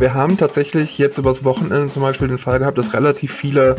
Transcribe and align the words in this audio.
Wir 0.00 0.14
haben 0.14 0.38
tatsächlich 0.38 0.96
jetzt 0.96 1.18
übers 1.18 1.44
Wochenende 1.44 1.88
zum 1.90 2.00
Beispiel 2.00 2.26
den 2.26 2.38
Fall 2.38 2.58
gehabt, 2.58 2.78
dass 2.78 2.94
relativ 2.94 3.34
viele, 3.34 3.76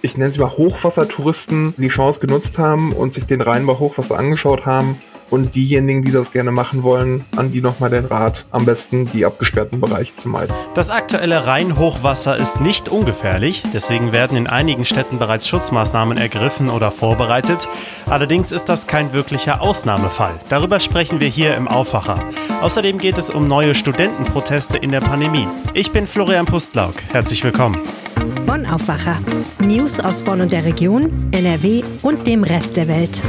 ich 0.00 0.16
nenne 0.16 0.30
sie 0.30 0.38
mal 0.38 0.50
Hochwassertouristen, 0.50 1.74
die 1.76 1.88
Chance 1.88 2.20
genutzt 2.20 2.56
haben 2.56 2.92
und 2.92 3.12
sich 3.12 3.26
den 3.26 3.40
Rhein 3.40 3.66
bei 3.66 3.72
Hochwasser 3.72 4.16
angeschaut 4.16 4.64
haben 4.64 5.02
und 5.30 5.54
diejenigen, 5.54 6.02
die 6.02 6.12
das 6.12 6.32
gerne 6.32 6.52
machen 6.52 6.82
wollen, 6.82 7.24
an 7.36 7.52
die 7.52 7.60
nochmal 7.60 7.90
den 7.90 8.04
Rat, 8.04 8.46
am 8.50 8.64
besten 8.64 9.06
die 9.06 9.24
abgesperrten 9.24 9.80
Bereiche 9.80 10.14
zu 10.16 10.28
meiden. 10.28 10.54
Das 10.74 10.90
aktuelle 10.90 11.46
Rheinhochwasser 11.46 12.36
ist 12.36 12.60
nicht 12.60 12.88
ungefährlich, 12.88 13.62
deswegen 13.72 14.12
werden 14.12 14.36
in 14.36 14.46
einigen 14.46 14.84
Städten 14.84 15.18
bereits 15.18 15.48
Schutzmaßnahmen 15.48 16.16
ergriffen 16.16 16.70
oder 16.70 16.90
vorbereitet. 16.90 17.68
Allerdings 18.06 18.52
ist 18.52 18.68
das 18.68 18.86
kein 18.86 19.12
wirklicher 19.12 19.60
Ausnahmefall. 19.60 20.34
Darüber 20.48 20.80
sprechen 20.80 21.20
wir 21.20 21.28
hier 21.28 21.54
im 21.56 21.68
Aufwacher. 21.68 22.22
Außerdem 22.60 22.98
geht 22.98 23.18
es 23.18 23.30
um 23.30 23.48
neue 23.48 23.74
Studentenproteste 23.74 24.76
in 24.76 24.90
der 24.90 25.00
Pandemie. 25.00 25.46
Ich 25.74 25.92
bin 25.92 26.06
Florian 26.06 26.46
Pustlauk. 26.46 26.94
Herzlich 27.12 27.42
willkommen. 27.44 27.78
Bonn 28.46 28.66
Aufwacher. 28.66 29.20
News 29.60 30.00
aus 30.00 30.22
Bonn 30.22 30.40
und 30.40 30.52
der 30.52 30.64
Region, 30.64 31.08
NRW 31.32 31.82
und 32.02 32.26
dem 32.26 32.44
Rest 32.44 32.76
der 32.76 32.88
Welt. 32.88 33.22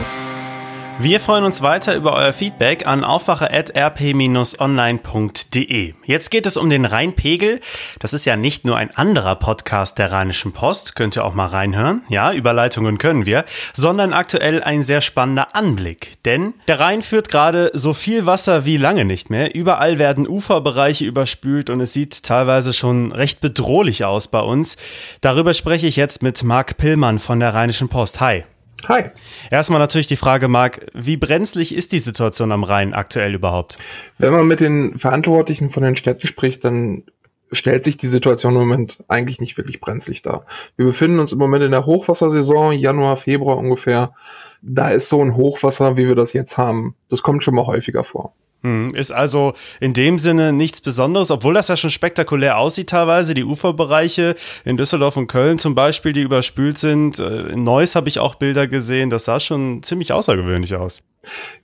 Wir 1.00 1.20
freuen 1.20 1.44
uns 1.44 1.62
weiter 1.62 1.96
über 1.96 2.14
euer 2.14 2.34
Feedback 2.34 2.88
an 2.88 3.04
aufwache.rp-online.de. 3.04 5.94
Jetzt 6.06 6.32
geht 6.32 6.48
es 6.48 6.58
um 6.58 6.72
den 6.72 6.86
Rheinpegel. 6.86 7.62
Das 8.00 8.14
ist 8.14 8.26
ja 8.26 8.36
nicht 8.36 8.66
nur 8.66 8.78
ein 8.78 8.90
anderer 8.98 9.36
Podcast 9.36 10.00
der 10.00 10.12
Rheinischen 10.12 10.54
Post, 10.54 10.96
könnt 10.96 11.16
ihr 11.16 11.24
auch 11.24 11.36
mal 11.36 11.46
reinhören. 11.46 12.02
Ja, 12.10 12.34
Überleitungen 12.34 12.98
können 12.98 13.28
wir, 13.28 13.46
sondern 13.76 14.12
aktuell 14.12 14.64
ein 14.64 14.82
sehr 14.82 15.02
spannender 15.02 15.56
Anblick. 15.56 16.14
Denn 16.26 16.56
der 16.68 16.80
Rhein 16.80 17.04
führt 17.04 17.30
gerade 17.30 17.70
so 17.76 17.94
viel 17.94 18.26
Wasser 18.26 18.66
wie 18.66 18.78
lange 18.78 19.06
nicht 19.06 19.30
mehr. 19.30 19.54
Überall 19.54 20.00
werden 20.00 20.28
Uferbereiche 20.28 21.06
überspült 21.06 21.70
und 21.70 21.80
es 21.80 21.94
sieht 21.94 22.24
teilweise 22.24 22.74
schon 22.74 23.12
recht 23.12 23.40
bedrohlich 23.40 24.04
aus 24.04 24.30
bei 24.30 24.42
uns. 24.42 24.78
Darüber 25.22 25.54
spreche 25.54 25.86
ich 25.86 25.96
jetzt 25.96 26.24
mit 26.24 26.42
Marc 26.42 26.78
Pillmann 26.78 27.20
von 27.20 27.40
der 27.40 27.54
Rheinischen 27.54 27.88
Post. 27.88 28.20
Hi. 28.20 28.46
Hi. 28.88 29.06
Erstmal 29.50 29.80
natürlich 29.80 30.08
die 30.08 30.18
Frage, 30.18 30.48
Marc, 30.48 30.86
wie 30.94 31.18
brenzlig 31.18 31.74
ist 31.74 31.92
die 31.92 31.98
Situation 31.98 32.52
am 32.52 32.64
Rhein 32.64 32.94
aktuell 32.94 33.34
überhaupt? 33.34 33.78
Wenn 34.18 34.34
man 34.34 34.48
mit 34.48 34.60
den 34.60 34.98
Verantwortlichen 35.00 35.70
von 35.70 35.84
den 35.84 35.96
Städten 35.96 36.28
spricht, 36.28 36.64
dann 36.64 37.04
stellt 37.52 37.84
sich 37.84 37.98
die 37.98 38.08
Situation 38.08 38.54
im 38.54 38.60
Moment 38.60 39.04
eigentlich 39.08 39.40
nicht 39.40 39.58
wirklich 39.58 39.80
brenzlig 39.80 40.22
dar. 40.22 40.46
Wir 40.76 40.86
befinden 40.86 41.20
uns 41.20 41.32
im 41.32 41.40
Moment 41.40 41.64
in 41.64 41.72
der 41.72 41.86
Hochwassersaison, 41.86 42.74
Januar, 42.74 43.18
Februar 43.18 43.58
ungefähr. 43.58 44.14
Da 44.62 44.90
ist 44.90 45.10
so 45.10 45.22
ein 45.22 45.36
Hochwasser, 45.36 45.98
wie 45.98 46.08
wir 46.08 46.16
das 46.16 46.34
jetzt 46.34 46.58
haben. 46.58 46.96
Das 47.10 47.24
kommt 47.24 47.44
schon 47.44 47.56
mal 47.56 47.66
häufiger 47.66 48.04
vor. 48.04 48.34
Hm, 48.64 48.96
ist 48.96 49.12
also 49.12 49.54
in 49.80 49.94
dem 49.94 50.18
Sinne 50.18 50.52
nichts 50.52 50.82
Besonderes, 50.82 51.30
obwohl 51.30 51.54
das 51.54 51.68
ja 51.68 51.78
schon 51.78 51.92
spektakulär 51.92 52.58
aussieht 52.58 52.90
teilweise. 52.90 53.36
Die 53.36 53.44
Uferbereiche 53.44 54.36
in 54.66 54.78
Düsseldorf 54.78 55.16
und 55.16 55.28
Köln 55.28 55.60
zum 55.60 55.76
Beispiel, 55.76 56.12
die 56.12 56.24
überspült 56.24 56.78
sind. 56.80 57.20
Äh, 57.20 57.50
in 57.50 57.64
Neuss 57.64 57.96
habe 57.96 58.10
ich 58.10 58.20
auch 58.20 58.36
Bilder 58.36 58.68
gesehen. 58.68 59.10
Das 59.12 59.26
sah 59.26 59.40
schon 59.40 59.84
ziemlich 59.84 60.12
außergewöhnlich 60.12 60.76
aus. 60.76 61.04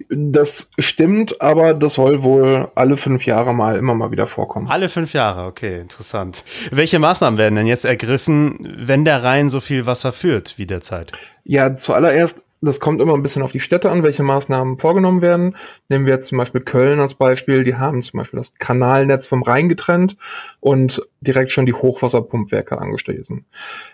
Das 0.09 0.69
stimmt, 0.79 1.41
aber 1.41 1.74
das 1.74 1.94
soll 1.94 2.24
wohl 2.24 2.69
alle 2.75 2.97
fünf 2.97 3.25
Jahre 3.25 3.53
mal 3.53 3.78
immer 3.78 3.94
mal 3.94 4.12
wieder 4.12 4.28
vorkommen. 4.28 4.68
Alle 4.68 4.90
fünf 4.90 5.13
Jahre, 5.13 5.47
okay, 5.47 5.79
interessant. 5.79 6.44
Welche 6.72 7.00
Maßnahmen 7.00 7.38
werden 7.38 7.56
denn 7.56 7.68
jetzt 7.68 7.85
ergriffen, 7.85 8.75
wenn 8.78 9.06
der 9.06 9.24
Rhein 9.24 9.50
so 9.50 9.59
viel 9.59 9.85
Wasser 9.85 10.12
führt 10.12 10.57
wie 10.57 10.66
derzeit? 10.66 11.12
Ja, 11.44 11.75
zuallererst 11.75 12.44
das 12.66 12.79
kommt 12.79 13.01
immer 13.01 13.13
ein 13.13 13.22
bisschen 13.22 13.41
auf 13.41 13.51
die 13.51 13.59
Städte 13.59 13.91
an, 13.91 14.03
welche 14.03 14.24
Maßnahmen 14.24 14.79
vorgenommen 14.79 15.22
werden. 15.22 15.57
Nehmen 15.90 16.06
wir 16.06 16.13
jetzt 16.13 16.29
zum 16.29 16.38
Beispiel 16.38 16.62
Köln 16.62 17.00
als 17.00 17.13
Beispiel. 17.13 17.63
Die 17.63 17.75
haben 17.75 18.01
zum 18.01 18.19
Beispiel 18.19 18.38
das 18.38 18.56
Kanalnetz 18.56 19.28
vom 19.28 19.44
Rhein 19.44 19.68
getrennt 19.68 20.16
und 20.62 21.01
direkt 21.19 21.51
schon 21.51 21.66
die 21.66 21.74
Hochwasserpumpwerke 21.74 22.78
angeschlossen. 22.78 23.46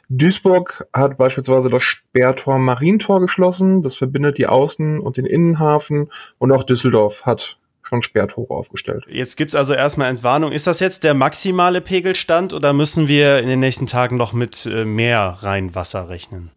Duisburg 0.10 0.88
hat 0.94 1.18
beispielsweise 1.18 1.70
das 1.70 1.84
Sperrtor 1.84 2.60
Marientor 2.60 3.22
geschlossen. 3.22 3.82
Das 3.82 3.96
verbindet 3.96 4.38
die 4.38 4.48
Außen- 4.48 5.00
und 5.00 5.18
den 5.18 5.26
Innenhafen. 5.26 6.12
Und 6.38 6.52
auch 6.52 6.64
Düsseldorf 6.64 7.26
hat 7.26 7.58
schon 7.82 8.04
Sperrtore 8.04 8.54
aufgestellt. 8.54 9.06
Jetzt 9.10 9.36
gibt's 9.36 9.56
also 9.56 9.74
erstmal 9.74 10.10
Entwarnung. 10.10 10.52
Ist 10.52 10.68
das 10.68 10.80
jetzt 10.80 11.04
der 11.04 11.16
maximale 11.16 11.82
Pegelstand 11.82 12.54
oder 12.54 12.74
müssen 12.74 13.08
wir 13.08 13.40
in 13.40 13.48
den 13.48 13.60
nächsten 13.60 13.88
Tagen 13.88 14.16
noch 14.16 14.32
mit 14.32 14.68
äh, 14.68 14.86
mehr 14.86 15.40
Rheinwasser 15.42 16.08
rechnen? 16.08 16.52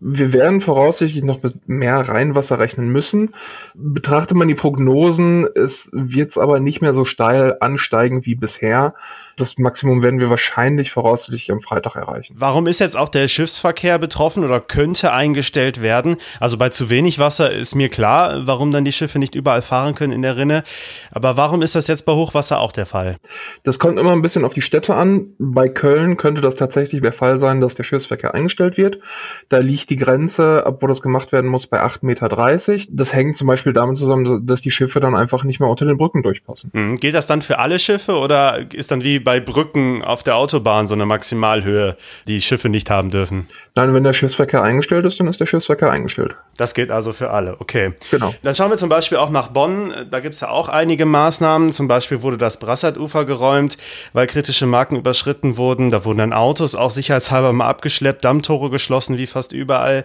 Wir 0.00 0.32
werden 0.32 0.60
voraussichtlich 0.60 1.24
noch 1.24 1.40
mehr 1.66 2.08
Rheinwasser 2.08 2.60
rechnen 2.60 2.90
müssen. 2.90 3.34
Betrachtet 3.74 4.36
man 4.36 4.46
die 4.46 4.54
Prognosen, 4.54 5.48
es 5.56 5.90
wird 5.92 6.38
aber 6.38 6.60
nicht 6.60 6.80
mehr 6.80 6.94
so 6.94 7.04
steil 7.04 7.56
ansteigen 7.60 8.24
wie 8.24 8.36
bisher. 8.36 8.94
Das 9.36 9.58
Maximum 9.58 10.02
werden 10.02 10.20
wir 10.20 10.30
wahrscheinlich 10.30 10.92
voraussichtlich 10.92 11.50
am 11.50 11.60
Freitag 11.60 11.96
erreichen. 11.96 12.36
Warum 12.38 12.66
ist 12.66 12.78
jetzt 12.78 12.96
auch 12.96 13.08
der 13.08 13.26
Schiffsverkehr 13.26 13.98
betroffen 13.98 14.44
oder 14.44 14.60
könnte 14.60 15.12
eingestellt 15.12 15.82
werden? 15.82 16.16
Also 16.38 16.58
bei 16.58 16.68
zu 16.68 16.90
wenig 16.90 17.18
Wasser 17.18 17.52
ist 17.52 17.74
mir 17.74 17.88
klar, 17.88 18.46
warum 18.46 18.70
dann 18.70 18.84
die 18.84 18.92
Schiffe 18.92 19.18
nicht 19.18 19.34
überall 19.34 19.62
fahren 19.62 19.94
können 19.94 20.12
in 20.12 20.22
der 20.22 20.36
Rinne. 20.36 20.62
Aber 21.10 21.36
warum 21.36 21.62
ist 21.62 21.74
das 21.74 21.88
jetzt 21.88 22.06
bei 22.06 22.12
Hochwasser 22.12 22.60
auch 22.60 22.72
der 22.72 22.86
Fall? 22.86 23.16
Das 23.64 23.78
kommt 23.78 23.98
immer 23.98 24.12
ein 24.12 24.22
bisschen 24.22 24.44
auf 24.44 24.54
die 24.54 24.62
Städte 24.62 24.94
an. 24.94 25.34
Bei 25.38 25.68
Köln 25.68 26.16
könnte 26.16 26.40
das 26.40 26.54
tatsächlich 26.54 27.02
der 27.02 27.12
Fall 27.12 27.38
sein, 27.38 27.60
dass 27.60 27.74
der 27.74 27.84
Schiffsverkehr 27.84 28.34
eingestellt 28.34 28.76
wird. 28.76 29.00
Da 29.48 29.58
liegt 29.58 29.87
die 29.88 29.96
Grenze, 29.96 30.64
ab 30.66 30.78
wo 30.80 30.86
das 30.86 31.02
gemacht 31.02 31.32
werden 31.32 31.50
muss, 31.50 31.66
bei 31.66 31.82
8,30 31.82 32.04
Meter. 32.04 32.86
Das 32.90 33.12
hängt 33.14 33.36
zum 33.36 33.46
Beispiel 33.46 33.72
damit 33.72 33.96
zusammen, 33.96 34.46
dass 34.46 34.60
die 34.60 34.70
Schiffe 34.70 35.00
dann 35.00 35.14
einfach 35.14 35.44
nicht 35.44 35.60
mehr 35.60 35.68
unter 35.68 35.86
den 35.86 35.96
Brücken 35.96 36.22
durchpassen. 36.22 36.70
Mhm. 36.72 36.96
Gilt 36.96 37.14
das 37.14 37.26
dann 37.26 37.42
für 37.42 37.58
alle 37.58 37.78
Schiffe 37.78 38.18
oder 38.18 38.66
ist 38.72 38.90
dann 38.90 39.02
wie 39.02 39.18
bei 39.18 39.40
Brücken 39.40 40.02
auf 40.02 40.22
der 40.22 40.36
Autobahn 40.36 40.86
so 40.86 40.94
eine 40.94 41.06
Maximalhöhe, 41.06 41.96
die 42.26 42.40
Schiffe 42.42 42.68
nicht 42.68 42.90
haben 42.90 43.10
dürfen? 43.10 43.46
Nein, 43.74 43.94
wenn 43.94 44.04
der 44.04 44.14
Schiffsverkehr 44.14 44.62
eingestellt 44.62 45.06
ist, 45.06 45.20
dann 45.20 45.28
ist 45.28 45.40
der 45.40 45.46
Schiffsverkehr 45.46 45.90
eingestellt. 45.90 46.34
Das 46.56 46.74
gilt 46.74 46.90
also 46.90 47.12
für 47.12 47.30
alle, 47.30 47.60
okay. 47.60 47.92
Genau. 48.10 48.34
Dann 48.42 48.54
schauen 48.54 48.70
wir 48.70 48.76
zum 48.76 48.88
Beispiel 48.88 49.18
auch 49.18 49.30
nach 49.30 49.48
Bonn. 49.48 49.92
Da 50.10 50.20
gibt 50.20 50.34
es 50.34 50.40
ja 50.40 50.50
auch 50.50 50.68
einige 50.68 51.06
Maßnahmen. 51.06 51.70
Zum 51.70 51.86
Beispiel 51.86 52.22
wurde 52.22 52.36
das 52.36 52.58
Brassarufer 52.58 53.24
geräumt, 53.24 53.78
weil 54.12 54.26
kritische 54.26 54.66
Marken 54.66 54.96
überschritten 54.96 55.56
wurden. 55.56 55.92
Da 55.92 56.04
wurden 56.04 56.18
dann 56.18 56.32
Autos 56.32 56.74
auch 56.74 56.90
sicherheitshalber 56.90 57.52
mal 57.52 57.68
abgeschleppt, 57.68 58.24
Dammtore 58.24 58.70
geschlossen, 58.70 59.16
wie 59.16 59.28
fast 59.28 59.52
überall. 59.52 59.77
Äh, 59.86 60.04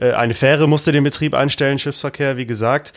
eine 0.00 0.34
Fähre 0.34 0.68
musste 0.68 0.92
den 0.92 1.04
Betrieb 1.04 1.34
einstellen, 1.34 1.78
Schiffsverkehr, 1.78 2.36
wie 2.36 2.46
gesagt. 2.46 2.92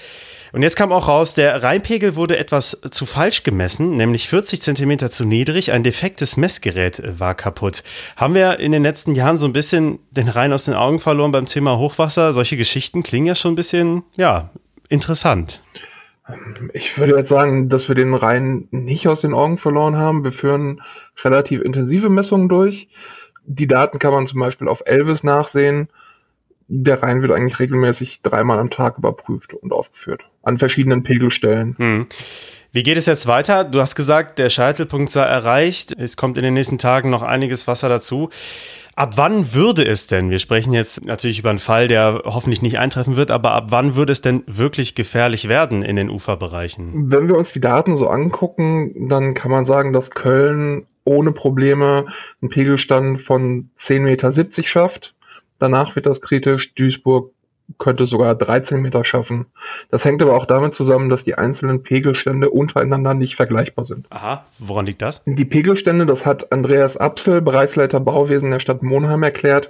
Und 0.55 0.61
jetzt 0.61 0.77
kam 0.77 0.93
auch 0.93 1.09
raus, 1.09 1.33
der 1.33 1.63
Rheinpegel 1.63 2.15
wurde 2.15 2.37
etwas 2.37 2.79
zu 2.89 3.05
falsch 3.05 3.43
gemessen, 3.43 3.97
nämlich 3.97 4.29
40 4.29 4.61
Zentimeter 4.61 5.11
zu 5.11 5.25
niedrig. 5.25 5.73
Ein 5.73 5.83
defektes 5.83 6.37
Messgerät 6.37 7.19
war 7.19 7.35
kaputt. 7.35 7.83
Haben 8.15 8.35
wir 8.35 8.59
in 8.61 8.71
den 8.71 8.81
letzten 8.81 9.15
Jahren 9.15 9.37
so 9.37 9.47
ein 9.47 9.51
bisschen 9.51 9.99
den 10.11 10.29
Rhein 10.29 10.53
aus 10.53 10.63
den 10.63 10.73
Augen 10.73 11.01
verloren 11.01 11.33
beim 11.33 11.45
Thema 11.45 11.77
Hochwasser? 11.77 12.31
Solche 12.31 12.55
Geschichten 12.55 13.03
klingen 13.03 13.27
ja 13.27 13.35
schon 13.35 13.51
ein 13.51 13.55
bisschen, 13.55 14.03
ja, 14.15 14.49
interessant. 14.87 15.61
Ich 16.71 16.97
würde 16.97 17.17
jetzt 17.17 17.27
sagen, 17.27 17.67
dass 17.67 17.89
wir 17.89 17.95
den 17.95 18.13
Rhein 18.13 18.69
nicht 18.71 19.09
aus 19.09 19.19
den 19.19 19.33
Augen 19.33 19.57
verloren 19.57 19.97
haben. 19.97 20.23
Wir 20.23 20.31
führen 20.31 20.81
relativ 21.21 21.61
intensive 21.61 22.09
Messungen 22.09 22.47
durch. 22.47 22.87
Die 23.45 23.67
Daten 23.67 23.99
kann 23.99 24.13
man 24.13 24.25
zum 24.25 24.39
Beispiel 24.39 24.69
auf 24.69 24.83
Elvis 24.85 25.23
nachsehen 25.23 25.89
der 26.67 27.03
Rhein 27.03 27.21
wird 27.21 27.31
eigentlich 27.31 27.59
regelmäßig 27.59 28.21
dreimal 28.21 28.59
am 28.59 28.69
Tag 28.69 28.97
überprüft 28.97 29.53
und 29.53 29.71
aufgeführt. 29.71 30.23
An 30.41 30.57
verschiedenen 30.57 31.03
Pegelstellen. 31.03 31.75
Hm. 31.77 32.07
Wie 32.71 32.83
geht 32.83 32.97
es 32.97 33.05
jetzt 33.05 33.27
weiter? 33.27 33.63
Du 33.63 33.79
hast 33.79 33.95
gesagt, 33.95 34.37
der 34.37 34.49
Scheitelpunkt 34.49 35.09
sei 35.09 35.23
erreicht. 35.23 35.95
Es 35.97 36.17
kommt 36.17 36.37
in 36.37 36.43
den 36.43 36.53
nächsten 36.53 36.77
Tagen 36.77 37.09
noch 37.09 37.21
einiges 37.21 37.67
Wasser 37.67 37.87
dazu. 37.87 38.29
Ab 38.97 39.13
wann 39.15 39.53
würde 39.53 39.85
es 39.85 40.07
denn, 40.07 40.29
wir 40.29 40.39
sprechen 40.39 40.71
jetzt 40.71 41.05
natürlich 41.05 41.39
über 41.39 41.49
einen 41.49 41.59
Fall, 41.59 41.89
der 41.89 42.23
hoffentlich 42.25 42.61
nicht 42.61 42.79
eintreffen 42.79 43.17
wird, 43.17 43.29
aber 43.29 43.51
ab 43.51 43.65
wann 43.69 43.95
würde 43.95 44.13
es 44.13 44.21
denn 44.21 44.43
wirklich 44.47 44.95
gefährlich 44.95 45.49
werden 45.49 45.83
in 45.83 45.97
den 45.97 46.09
Uferbereichen? 46.09 47.11
Wenn 47.11 47.27
wir 47.27 47.35
uns 47.35 47.51
die 47.51 47.59
Daten 47.59 47.95
so 47.95 48.07
angucken, 48.07 49.09
dann 49.09 49.33
kann 49.33 49.51
man 49.51 49.65
sagen, 49.65 49.91
dass 49.91 50.11
Köln 50.11 50.85
ohne 51.05 51.31
Probleme 51.31 52.07
einen 52.41 52.49
Pegelstand 52.49 53.21
von 53.21 53.69
10,70 53.79 53.99
Meter 54.01 54.63
schafft. 54.63 55.14
Danach 55.59 55.95
wird 55.95 56.05
das 56.05 56.21
kritisch. 56.21 56.73
Duisburg 56.75 57.31
könnte 57.79 58.05
sogar 58.05 58.35
13 58.35 58.81
Meter 58.81 59.03
schaffen. 59.03 59.47
Das 59.89 60.05
hängt 60.05 60.21
aber 60.21 60.35
auch 60.35 60.45
damit 60.45 60.75
zusammen, 60.75 61.09
dass 61.09 61.23
die 61.23 61.35
einzelnen 61.35 61.83
Pegelstände 61.83 62.49
untereinander 62.49 63.13
nicht 63.13 63.35
vergleichbar 63.35 63.85
sind. 63.85 64.07
Aha, 64.11 64.45
woran 64.59 64.85
liegt 64.85 65.01
das? 65.01 65.23
Die 65.25 65.45
Pegelstände, 65.45 66.05
das 66.05 66.25
hat 66.25 66.51
Andreas 66.51 66.97
Apsel, 66.97 67.41
Bereichsleiter 67.41 67.99
Bauwesen 67.99 68.51
der 68.51 68.59
Stadt 68.59 68.83
Monheim 68.83 69.23
erklärt, 69.23 69.69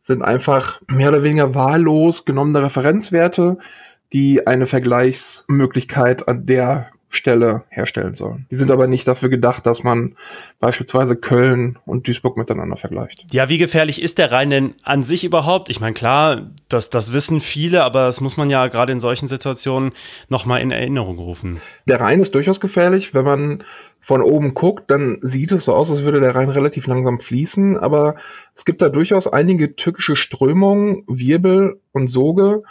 sind 0.00 0.22
einfach 0.22 0.80
mehr 0.86 1.10
oder 1.10 1.22
weniger 1.22 1.54
wahllos 1.54 2.24
genommene 2.24 2.62
Referenzwerte, 2.62 3.58
die 4.12 4.46
eine 4.46 4.66
Vergleichsmöglichkeit 4.66 6.28
an 6.28 6.46
der 6.46 6.90
Stelle 7.14 7.64
herstellen 7.68 8.14
sollen. 8.14 8.46
Die 8.50 8.56
sind 8.56 8.70
aber 8.70 8.86
nicht 8.86 9.06
dafür 9.08 9.28
gedacht, 9.28 9.66
dass 9.66 9.82
man 9.82 10.16
beispielsweise 10.60 11.16
Köln 11.16 11.78
und 11.86 12.06
Duisburg 12.06 12.36
miteinander 12.36 12.76
vergleicht. 12.76 13.24
Ja, 13.32 13.48
wie 13.48 13.58
gefährlich 13.58 14.02
ist 14.02 14.18
der 14.18 14.32
Rhein 14.32 14.50
denn 14.50 14.74
an 14.82 15.02
sich 15.02 15.24
überhaupt? 15.24 15.70
Ich 15.70 15.80
meine, 15.80 15.94
klar, 15.94 16.50
das, 16.68 16.90
das 16.90 17.12
wissen 17.12 17.40
viele, 17.40 17.82
aber 17.84 18.06
das 18.06 18.20
muss 18.20 18.36
man 18.36 18.50
ja 18.50 18.66
gerade 18.66 18.92
in 18.92 19.00
solchen 19.00 19.28
Situationen 19.28 19.92
nochmal 20.28 20.60
in 20.60 20.70
Erinnerung 20.70 21.18
rufen. 21.18 21.60
Der 21.86 22.00
Rhein 22.00 22.20
ist 22.20 22.34
durchaus 22.34 22.60
gefährlich. 22.60 23.14
Wenn 23.14 23.24
man 23.24 23.64
von 24.04 24.20
oben 24.20 24.52
guckt, 24.52 24.90
dann 24.90 25.18
sieht 25.22 25.50
es 25.50 25.64
so 25.64 25.74
aus, 25.74 25.90
als 25.90 26.02
würde 26.02 26.20
der 26.20 26.34
Rhein 26.34 26.50
relativ 26.50 26.86
langsam 26.86 27.20
fließen, 27.20 27.78
aber 27.78 28.16
es 28.54 28.66
gibt 28.66 28.82
da 28.82 28.90
durchaus 28.90 29.26
einige 29.26 29.76
tückische 29.76 30.14
Strömungen, 30.14 31.04
Wirbel 31.06 31.80
und 31.92 32.08
Soge, 32.08 32.64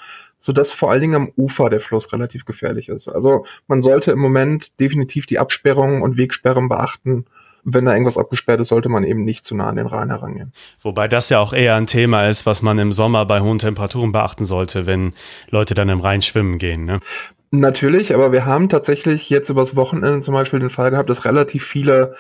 sodass 0.44 0.74
vor 0.74 0.92
allen 0.92 1.00
Dingen 1.00 1.16
am 1.16 1.32
Ufer 1.38 1.70
der 1.70 1.80
Fluss 1.80 2.12
relativ 2.12 2.44
gefährlich 2.44 2.90
ist. 2.90 3.08
Also 3.08 3.46
man 3.68 3.82
sollte 3.82 4.12
im 4.12 4.20
Moment 4.20 4.78
definitiv 4.78 5.26
die 5.26 5.40
Absperrungen 5.40 6.02
und 6.02 6.18
Wegsperren 6.18 6.68
beachten. 6.68 7.24
Wenn 7.64 7.86
da 7.86 7.94
irgendwas 7.94 8.18
abgesperrt 8.18 8.60
ist, 8.60 8.68
sollte 8.68 8.90
man 8.90 9.06
eben 9.06 9.24
nicht 9.24 9.46
zu 9.46 9.56
nah 9.56 9.70
an 9.70 9.78
den 9.78 9.88
Rhein 9.88 10.10
herangehen. 10.10 10.52
Wobei 10.82 11.08
das 11.08 11.30
ja 11.30 11.40
auch 11.40 11.54
eher 11.54 11.76
ein 11.76 11.88
Thema 11.88 12.28
ist, 12.28 12.46
was 12.46 12.62
man 12.62 12.78
im 12.78 12.92
Sommer 12.92 13.26
bei 13.26 13.40
hohen 13.40 13.58
Temperaturen 13.58 14.12
beachten 14.12 14.44
sollte, 14.44 14.86
wenn 14.86 15.14
Leute 15.50 15.76
dann 15.76 15.88
im 15.88 16.02
Rhein 16.02 16.22
schwimmen 16.22 16.58
gehen. 16.58 16.84
Ne? 16.84 17.00
Natürlich, 17.52 18.14
aber 18.14 18.34
wir 18.34 18.46
haben 18.46 18.68
tatsächlich 18.68 19.30
jetzt 19.30 19.48
übers 19.48 19.78
Wochenende 19.78 20.20
zum 20.20 20.34
Beispiel 20.34 20.60
den 20.60 20.70
Fall 20.70 20.92
gehabt, 20.92 21.10
dass 21.10 21.24
relativ 21.24 21.64
viele 21.64 22.16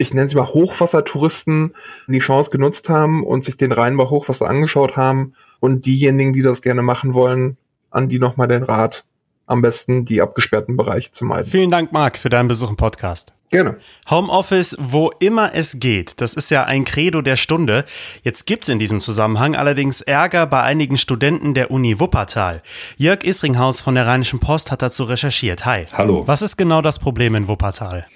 ich 0.00 0.14
nenne 0.14 0.28
sie 0.28 0.34
mal 0.34 0.46
Hochwassertouristen, 0.46 1.74
die 2.06 2.20
Chance 2.20 2.50
genutzt 2.50 2.88
haben 2.88 3.22
und 3.22 3.44
sich 3.44 3.58
den 3.58 3.70
Rhein 3.70 3.98
bei 3.98 4.04
Hochwasser 4.04 4.48
angeschaut 4.48 4.96
haben 4.96 5.34
und 5.60 5.84
diejenigen, 5.84 6.32
die 6.32 6.40
das 6.40 6.62
gerne 6.62 6.80
machen 6.80 7.12
wollen, 7.12 7.58
an 7.90 8.08
die 8.08 8.18
nochmal 8.18 8.48
den 8.48 8.62
Rat, 8.62 9.04
am 9.46 9.60
besten 9.60 10.06
die 10.06 10.22
abgesperrten 10.22 10.78
Bereiche 10.78 11.12
zu 11.12 11.26
meiden. 11.26 11.50
Vielen 11.50 11.70
Dank, 11.70 11.92
Marc, 11.92 12.16
für 12.16 12.30
deinen 12.30 12.48
Besuch 12.48 12.70
im 12.70 12.76
Podcast. 12.76 13.34
Gerne. 13.50 13.76
Homeoffice, 14.08 14.74
wo 14.78 15.10
immer 15.18 15.54
es 15.54 15.78
geht. 15.80 16.22
Das 16.22 16.32
ist 16.32 16.50
ja 16.50 16.64
ein 16.64 16.86
Credo 16.86 17.20
der 17.20 17.36
Stunde. 17.36 17.84
Jetzt 18.22 18.46
gibt's 18.46 18.70
in 18.70 18.78
diesem 18.78 19.02
Zusammenhang 19.02 19.54
allerdings 19.54 20.00
Ärger 20.00 20.46
bei 20.46 20.62
einigen 20.62 20.96
Studenten 20.96 21.52
der 21.52 21.70
Uni 21.70 22.00
Wuppertal. 22.00 22.62
Jörg 22.96 23.22
Isringhaus 23.22 23.82
von 23.82 23.96
der 23.96 24.06
Rheinischen 24.06 24.40
Post 24.40 24.70
hat 24.70 24.80
dazu 24.80 25.04
recherchiert. 25.04 25.66
Hi. 25.66 25.84
Hallo. 25.92 26.26
Was 26.26 26.40
ist 26.40 26.56
genau 26.56 26.80
das 26.80 26.98
Problem 26.98 27.34
in 27.34 27.48
Wuppertal? 27.48 28.06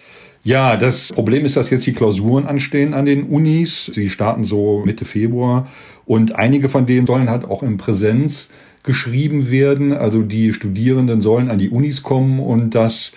Ja, 0.46 0.76
das 0.76 1.10
Problem 1.10 1.46
ist, 1.46 1.56
dass 1.56 1.70
jetzt 1.70 1.86
die 1.86 1.94
Klausuren 1.94 2.44
anstehen 2.44 2.92
an 2.92 3.06
den 3.06 3.22
Unis. 3.22 3.86
Sie 3.86 4.10
starten 4.10 4.44
so 4.44 4.82
Mitte 4.84 5.06
Februar 5.06 5.68
und 6.04 6.34
einige 6.34 6.68
von 6.68 6.84
denen 6.84 7.06
sollen 7.06 7.30
halt 7.30 7.46
auch 7.46 7.62
in 7.62 7.78
Präsenz 7.78 8.50
geschrieben 8.82 9.50
werden. 9.50 9.94
Also 9.94 10.20
die 10.20 10.52
Studierenden 10.52 11.22
sollen 11.22 11.48
an 11.48 11.56
die 11.56 11.70
Unis 11.70 12.02
kommen 12.02 12.40
und 12.40 12.74
das 12.74 13.12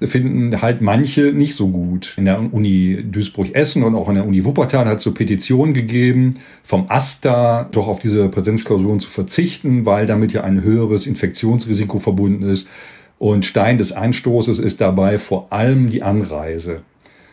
finden 0.00 0.60
halt 0.60 0.80
manche 0.80 1.32
nicht 1.32 1.54
so 1.54 1.68
gut. 1.68 2.14
In 2.16 2.24
der 2.24 2.52
Uni 2.52 3.04
Duisburg-Essen 3.08 3.84
und 3.84 3.94
auch 3.94 4.08
in 4.08 4.16
der 4.16 4.26
Uni 4.26 4.44
Wuppertal 4.44 4.86
hat 4.86 4.96
es 4.96 5.04
so 5.04 5.14
Petitionen 5.14 5.74
gegeben, 5.74 6.40
vom 6.64 6.86
AStA 6.88 7.68
doch 7.70 7.86
auf 7.86 8.00
diese 8.00 8.28
Präsenzklausuren 8.28 8.98
zu 8.98 9.08
verzichten, 9.08 9.86
weil 9.86 10.06
damit 10.06 10.32
ja 10.32 10.42
ein 10.42 10.64
höheres 10.64 11.06
Infektionsrisiko 11.06 12.00
verbunden 12.00 12.42
ist. 12.42 12.66
Und 13.22 13.44
Stein 13.44 13.78
des 13.78 13.92
Anstoßes 13.92 14.58
ist 14.58 14.80
dabei 14.80 15.16
vor 15.16 15.46
allem 15.52 15.90
die 15.90 16.02
Anreise. 16.02 16.82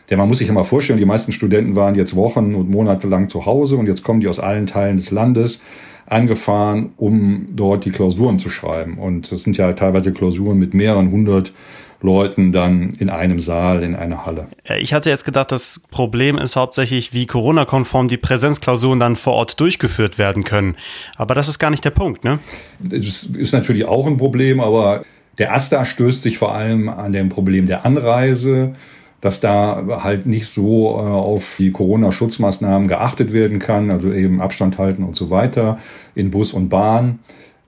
Denn 0.08 0.18
man 0.18 0.28
muss 0.28 0.38
sich 0.38 0.46
ja 0.46 0.54
mal 0.54 0.62
vorstellen, 0.62 1.00
die 1.00 1.04
meisten 1.04 1.32
Studenten 1.32 1.74
waren 1.74 1.96
jetzt 1.96 2.14
Wochen 2.14 2.54
und 2.54 2.70
Monate 2.70 3.08
lang 3.08 3.28
zu 3.28 3.44
Hause 3.44 3.76
und 3.76 3.88
jetzt 3.88 4.04
kommen 4.04 4.20
die 4.20 4.28
aus 4.28 4.38
allen 4.38 4.68
Teilen 4.68 4.98
des 4.98 5.10
Landes 5.10 5.60
angefahren, 6.06 6.92
um 6.96 7.44
dort 7.52 7.86
die 7.86 7.90
Klausuren 7.90 8.38
zu 8.38 8.50
schreiben. 8.50 8.98
Und 8.98 9.32
das 9.32 9.42
sind 9.42 9.56
ja 9.56 9.72
teilweise 9.72 10.12
Klausuren 10.12 10.60
mit 10.60 10.74
mehreren 10.74 11.10
hundert 11.10 11.52
Leuten 12.00 12.52
dann 12.52 12.90
in 13.00 13.10
einem 13.10 13.40
Saal, 13.40 13.82
in 13.82 13.96
einer 13.96 14.24
Halle. 14.24 14.46
Ich 14.78 14.94
hatte 14.94 15.10
jetzt 15.10 15.24
gedacht, 15.24 15.50
das 15.50 15.82
Problem 15.90 16.38
ist 16.38 16.54
hauptsächlich, 16.54 17.12
wie 17.12 17.26
Corona-konform 17.26 18.06
die 18.06 18.16
Präsenzklausuren 18.16 19.00
dann 19.00 19.16
vor 19.16 19.32
Ort 19.32 19.58
durchgeführt 19.58 20.18
werden 20.18 20.44
können. 20.44 20.76
Aber 21.16 21.34
das 21.34 21.48
ist 21.48 21.58
gar 21.58 21.70
nicht 21.70 21.84
der 21.84 21.90
Punkt, 21.90 22.22
ne? 22.22 22.38
Das 22.78 23.24
ist 23.24 23.52
natürlich 23.52 23.86
auch 23.86 24.06
ein 24.06 24.18
Problem, 24.18 24.60
aber 24.60 25.02
der 25.40 25.52
AStA 25.52 25.84
stößt 25.84 26.22
sich 26.22 26.38
vor 26.38 26.54
allem 26.54 26.88
an 26.88 27.12
dem 27.12 27.28
Problem 27.30 27.66
der 27.66 27.84
Anreise 27.84 28.72
dass 29.20 29.40
da 29.40 30.00
halt 30.02 30.26
nicht 30.26 30.46
so 30.46 30.90
äh, 30.90 31.00
auf 31.02 31.56
die 31.58 31.70
Corona-Schutzmaßnahmen 31.70 32.88
geachtet 32.88 33.32
werden 33.32 33.58
kann, 33.58 33.90
also 33.90 34.12
eben 34.12 34.40
Abstand 34.40 34.78
halten 34.78 35.02
und 35.02 35.14
so 35.14 35.30
weiter 35.30 35.78
in 36.14 36.30
Bus 36.30 36.52
und 36.52 36.68
Bahn. 36.68 37.18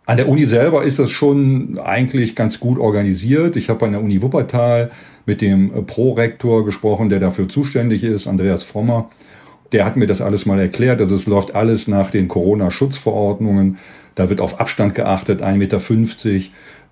An 0.05 0.17
der 0.17 0.29
Uni 0.29 0.47
selber 0.47 0.83
ist 0.83 0.99
das 0.99 1.11
schon 1.11 1.79
eigentlich 1.79 2.35
ganz 2.35 2.59
gut 2.59 2.79
organisiert. 2.79 3.57
Ich 3.57 3.69
habe 3.69 3.85
an 3.87 3.93
der 3.93 4.03
Uni 4.03 4.23
Wuppertal 4.23 4.91
mit 5.27 5.41
dem 5.41 5.73
äh, 5.75 5.83
Prorektor 5.83 6.65
gesprochen, 6.65 7.09
der 7.09 7.21
dafür 7.21 7.49
zuständig 7.49 8.03
ist, 8.03 8.27
Andreas 8.27 8.63
Frommer. 8.63 9.11
Der 9.73 9.85
hat 9.85 9.97
mir 9.97 10.07
das 10.07 10.21
alles 10.21 10.45
mal 10.45 10.59
erklärt. 10.59 11.01
Also 11.01 11.15
es 11.15 11.27
läuft 11.27 11.55
alles 11.55 11.87
nach 11.87 12.11
den 12.11 12.29
Corona-Schutzverordnungen. 12.29 13.79
Da 14.15 14.29
wird 14.29 14.43
auf 14.43 14.61
Abstand 14.61 14.95
geachtet, 14.95 15.43
1,50 15.43 15.57
Meter 15.57 15.81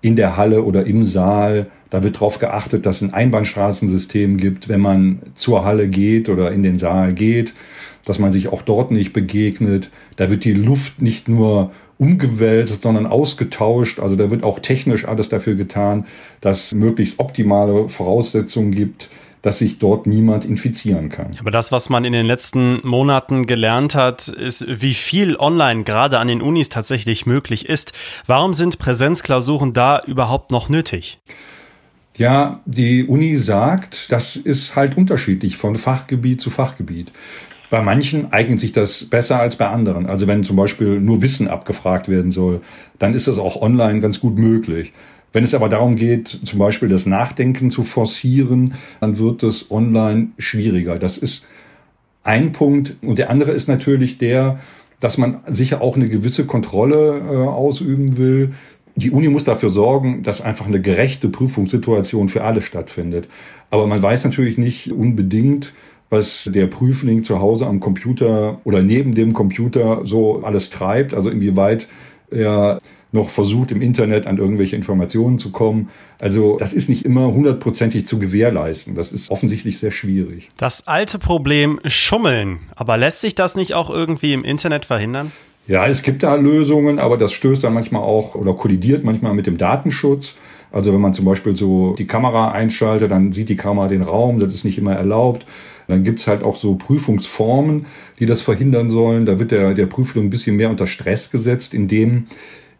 in 0.01 0.15
der 0.15 0.37
Halle 0.37 0.63
oder 0.63 0.85
im 0.85 1.03
Saal 1.03 1.67
da 1.91 2.03
wird 2.03 2.15
darauf 2.15 2.39
geachtet, 2.39 2.85
dass 2.85 2.97
es 2.97 3.01
ein 3.03 3.13
Einbahnstraßensystem 3.13 4.37
gibt, 4.37 4.69
wenn 4.69 4.79
man 4.79 5.19
zur 5.35 5.65
Halle 5.65 5.89
geht 5.89 6.29
oder 6.29 6.51
in 6.51 6.63
den 6.63 6.79
Saal 6.79 7.13
geht, 7.13 7.53
dass 8.05 8.17
man 8.17 8.31
sich 8.31 8.47
auch 8.47 8.61
dort 8.61 8.91
nicht 8.91 9.11
begegnet. 9.11 9.91
Da 10.15 10.31
wird 10.31 10.45
die 10.45 10.53
Luft 10.53 11.01
nicht 11.01 11.27
nur 11.27 11.71
umgewälzt, 11.97 12.81
sondern 12.81 13.05
ausgetauscht. 13.05 13.99
Also 13.99 14.15
da 14.15 14.31
wird 14.31 14.43
auch 14.43 14.59
technisch 14.59 15.05
alles 15.05 15.27
dafür 15.27 15.55
getan, 15.55 16.05
dass 16.39 16.73
möglichst 16.73 17.19
optimale 17.19 17.89
Voraussetzungen 17.89 18.71
gibt, 18.71 19.09
dass 19.41 19.59
sich 19.59 19.79
dort 19.79 20.05
niemand 20.05 20.45
infizieren 20.45 21.09
kann. 21.09 21.31
Aber 21.39 21.51
das, 21.51 21.71
was 21.71 21.89
man 21.89 22.05
in 22.05 22.13
den 22.13 22.25
letzten 22.25 22.79
Monaten 22.87 23.47
gelernt 23.47 23.95
hat, 23.95 24.27
ist, 24.27 24.65
wie 24.67 24.93
viel 24.93 25.35
online 25.37 25.83
gerade 25.83 26.19
an 26.19 26.27
den 26.27 26.41
Unis 26.41 26.69
tatsächlich 26.69 27.25
möglich 27.25 27.67
ist. 27.67 27.93
Warum 28.27 28.53
sind 28.53 28.77
Präsenzklausuren 28.77 29.73
da 29.73 30.01
überhaupt 30.05 30.51
noch 30.51 30.69
nötig? 30.69 31.19
Ja, 32.17 32.59
die 32.65 33.05
Uni 33.05 33.37
sagt, 33.37 34.11
das 34.11 34.35
ist 34.35 34.75
halt 34.75 34.97
unterschiedlich 34.97 35.57
von 35.57 35.75
Fachgebiet 35.75 36.41
zu 36.41 36.49
Fachgebiet. 36.49 37.11
Bei 37.69 37.81
manchen 37.81 38.33
eignet 38.33 38.59
sich 38.59 38.73
das 38.73 39.05
besser 39.05 39.39
als 39.39 39.55
bei 39.55 39.67
anderen. 39.67 40.05
Also 40.05 40.27
wenn 40.27 40.43
zum 40.43 40.57
Beispiel 40.57 40.99
nur 40.99 41.21
Wissen 41.21 41.47
abgefragt 41.47 42.09
werden 42.09 42.29
soll, 42.29 42.61
dann 42.99 43.13
ist 43.13 43.27
das 43.27 43.37
auch 43.37 43.61
online 43.61 44.01
ganz 44.01 44.19
gut 44.19 44.37
möglich. 44.37 44.91
Wenn 45.33 45.43
es 45.43 45.53
aber 45.53 45.69
darum 45.69 45.95
geht, 45.95 46.27
zum 46.27 46.59
Beispiel 46.59 46.89
das 46.89 47.05
Nachdenken 47.05 47.69
zu 47.69 47.83
forcieren, 47.83 48.73
dann 48.99 49.17
wird 49.17 49.43
es 49.43 49.71
online 49.71 50.29
schwieriger. 50.37 50.99
Das 50.99 51.17
ist 51.17 51.45
ein 52.23 52.51
Punkt. 52.51 52.95
Und 53.01 53.17
der 53.17 53.29
andere 53.29 53.51
ist 53.51 53.67
natürlich 53.67 54.17
der, 54.17 54.59
dass 54.99 55.17
man 55.17 55.39
sicher 55.47 55.81
auch 55.81 55.95
eine 55.95 56.09
gewisse 56.09 56.45
Kontrolle 56.45 57.19
äh, 57.19 57.47
ausüben 57.47 58.17
will 58.17 58.51
die 58.95 59.11
Uni 59.11 59.29
muss 59.29 59.43
dafür 59.43 59.69
sorgen, 59.69 60.21
dass 60.23 60.41
einfach 60.41 60.67
eine 60.67 60.81
gerechte 60.81 61.29
Prüfungssituation 61.29 62.29
für 62.29 62.43
alle 62.43 62.61
stattfindet. 62.61 63.27
Aber 63.69 63.87
man 63.87 64.01
weiß 64.01 64.23
natürlich 64.25 64.57
nicht 64.57 64.91
unbedingt, 64.91 65.73
was 66.09 66.49
der 66.53 66.67
Prüfling 66.67 67.23
zu 67.23 67.39
Hause 67.39 67.67
am 67.67 67.79
Computer 67.79 68.59
oder 68.65 68.83
neben 68.83 69.15
dem 69.15 69.33
Computer 69.33 70.05
so 70.05 70.43
alles 70.43 70.69
treibt, 70.69 71.13
also 71.13 71.29
inwieweit 71.29 71.87
er 72.29 72.79
noch 73.11 73.29
versucht, 73.29 73.71
im 73.71 73.81
Internet 73.81 74.25
an 74.25 74.37
irgendwelche 74.37 74.75
Informationen 74.75 75.37
zu 75.37 75.51
kommen. 75.51 75.89
Also 76.19 76.57
das 76.57 76.73
ist 76.73 76.89
nicht 76.89 77.05
immer 77.05 77.31
hundertprozentig 77.33 78.07
zu 78.07 78.19
gewährleisten. 78.19 78.95
Das 78.95 79.11
ist 79.11 79.29
offensichtlich 79.29 79.79
sehr 79.79 79.91
schwierig. 79.91 80.49
Das 80.57 80.87
alte 80.87 81.19
Problem 81.19 81.79
Schummeln. 81.85 82.59
Aber 82.75 82.97
lässt 82.97 83.21
sich 83.21 83.35
das 83.35 83.55
nicht 83.55 83.73
auch 83.73 83.89
irgendwie 83.89 84.33
im 84.33 84.43
Internet 84.43 84.85
verhindern? 84.85 85.31
Ja, 85.67 85.87
es 85.87 86.01
gibt 86.01 86.23
da 86.23 86.35
Lösungen, 86.35 86.99
aber 86.99 87.17
das 87.17 87.33
stößt 87.33 87.63
dann 87.63 87.73
manchmal 87.73 88.01
auch 88.01 88.35
oder 88.35 88.53
kollidiert 88.53 89.03
manchmal 89.03 89.33
mit 89.33 89.45
dem 89.45 89.57
Datenschutz. 89.57 90.35
Also 90.71 90.93
wenn 90.93 91.01
man 91.01 91.13
zum 91.13 91.25
Beispiel 91.25 91.55
so 91.55 91.95
die 91.97 92.07
Kamera 92.07 92.51
einschaltet, 92.51 93.11
dann 93.11 93.33
sieht 93.33 93.49
die 93.49 93.57
Kamera 93.57 93.87
den 93.87 94.01
Raum, 94.01 94.39
das 94.39 94.53
ist 94.53 94.63
nicht 94.63 94.77
immer 94.77 94.93
erlaubt. 94.93 95.45
Dann 95.87 96.03
gibt's 96.03 96.27
halt 96.27 96.43
auch 96.43 96.55
so 96.55 96.75
Prüfungsformen, 96.75 97.85
die 98.19 98.25
das 98.25 98.41
verhindern 98.41 98.89
sollen. 98.89 99.25
Da 99.25 99.39
wird 99.39 99.51
der, 99.51 99.73
der 99.73 99.87
Prüfling 99.87 100.25
ein 100.25 100.29
bisschen 100.29 100.55
mehr 100.55 100.69
unter 100.69 100.87
Stress 100.87 101.29
gesetzt, 101.29 101.73
indem 101.73 102.27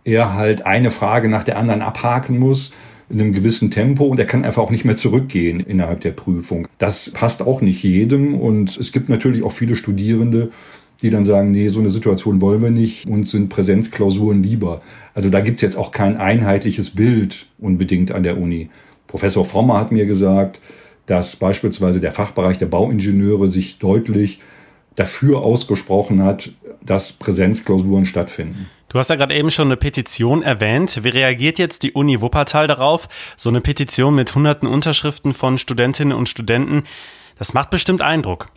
er 0.03 0.33
halt 0.33 0.65
eine 0.65 0.91
Frage 0.91 1.29
nach 1.29 1.43
der 1.43 1.57
anderen 1.57 1.81
abhaken 1.81 2.39
muss 2.39 2.71
in 3.09 3.19
einem 3.19 3.33
gewissen 3.33 3.71
Tempo 3.71 4.05
und 4.05 4.19
er 4.19 4.25
kann 4.25 4.45
einfach 4.45 4.63
auch 4.63 4.71
nicht 4.71 4.85
mehr 4.85 4.95
zurückgehen 4.95 5.59
innerhalb 5.59 6.01
der 6.01 6.11
Prüfung. 6.11 6.67
Das 6.77 7.11
passt 7.11 7.41
auch 7.41 7.61
nicht 7.61 7.83
jedem 7.83 8.39
und 8.39 8.77
es 8.77 8.91
gibt 8.91 9.09
natürlich 9.09 9.43
auch 9.43 9.51
viele 9.51 9.75
Studierende, 9.75 10.51
die 11.01 11.09
dann 11.09 11.25
sagen, 11.25 11.51
nee, 11.51 11.69
so 11.69 11.79
eine 11.79 11.89
Situation 11.89 12.41
wollen 12.41 12.61
wir 12.61 12.71
nicht, 12.71 13.07
uns 13.07 13.31
sind 13.31 13.49
Präsenzklausuren 13.49 14.43
lieber. 14.43 14.81
Also 15.13 15.29
da 15.29 15.41
gibt's 15.41 15.61
jetzt 15.61 15.75
auch 15.75 15.91
kein 15.91 16.15
einheitliches 16.17 16.91
Bild 16.91 17.47
unbedingt 17.59 18.11
an 18.11 18.23
der 18.23 18.37
Uni. 18.37 18.69
Professor 19.07 19.43
Frommer 19.43 19.79
hat 19.79 19.91
mir 19.91 20.05
gesagt, 20.05 20.61
dass 21.05 21.35
beispielsweise 21.35 21.99
der 21.99 22.11
Fachbereich 22.11 22.59
der 22.59 22.67
Bauingenieure 22.67 23.49
sich 23.49 23.79
deutlich 23.79 24.39
dafür 24.95 25.41
ausgesprochen 25.41 26.23
hat, 26.23 26.51
dass 26.85 27.13
Präsenzklausuren 27.13 28.05
stattfinden. 28.05 28.67
Du 28.91 28.99
hast 28.99 29.09
ja 29.09 29.15
gerade 29.15 29.33
eben 29.33 29.51
schon 29.51 29.69
eine 29.69 29.77
Petition 29.77 30.43
erwähnt. 30.43 30.99
Wie 31.03 31.07
reagiert 31.07 31.59
jetzt 31.59 31.83
die 31.83 31.93
Uni 31.93 32.19
Wuppertal 32.19 32.67
darauf? 32.67 33.07
So 33.37 33.49
eine 33.49 33.61
Petition 33.61 34.13
mit 34.13 34.35
hunderten 34.35 34.67
Unterschriften 34.67 35.33
von 35.33 35.57
Studentinnen 35.57 36.11
und 36.11 36.27
Studenten, 36.27 36.83
das 37.39 37.53
macht 37.53 37.69
bestimmt 37.69 38.01
Eindruck. 38.01 38.49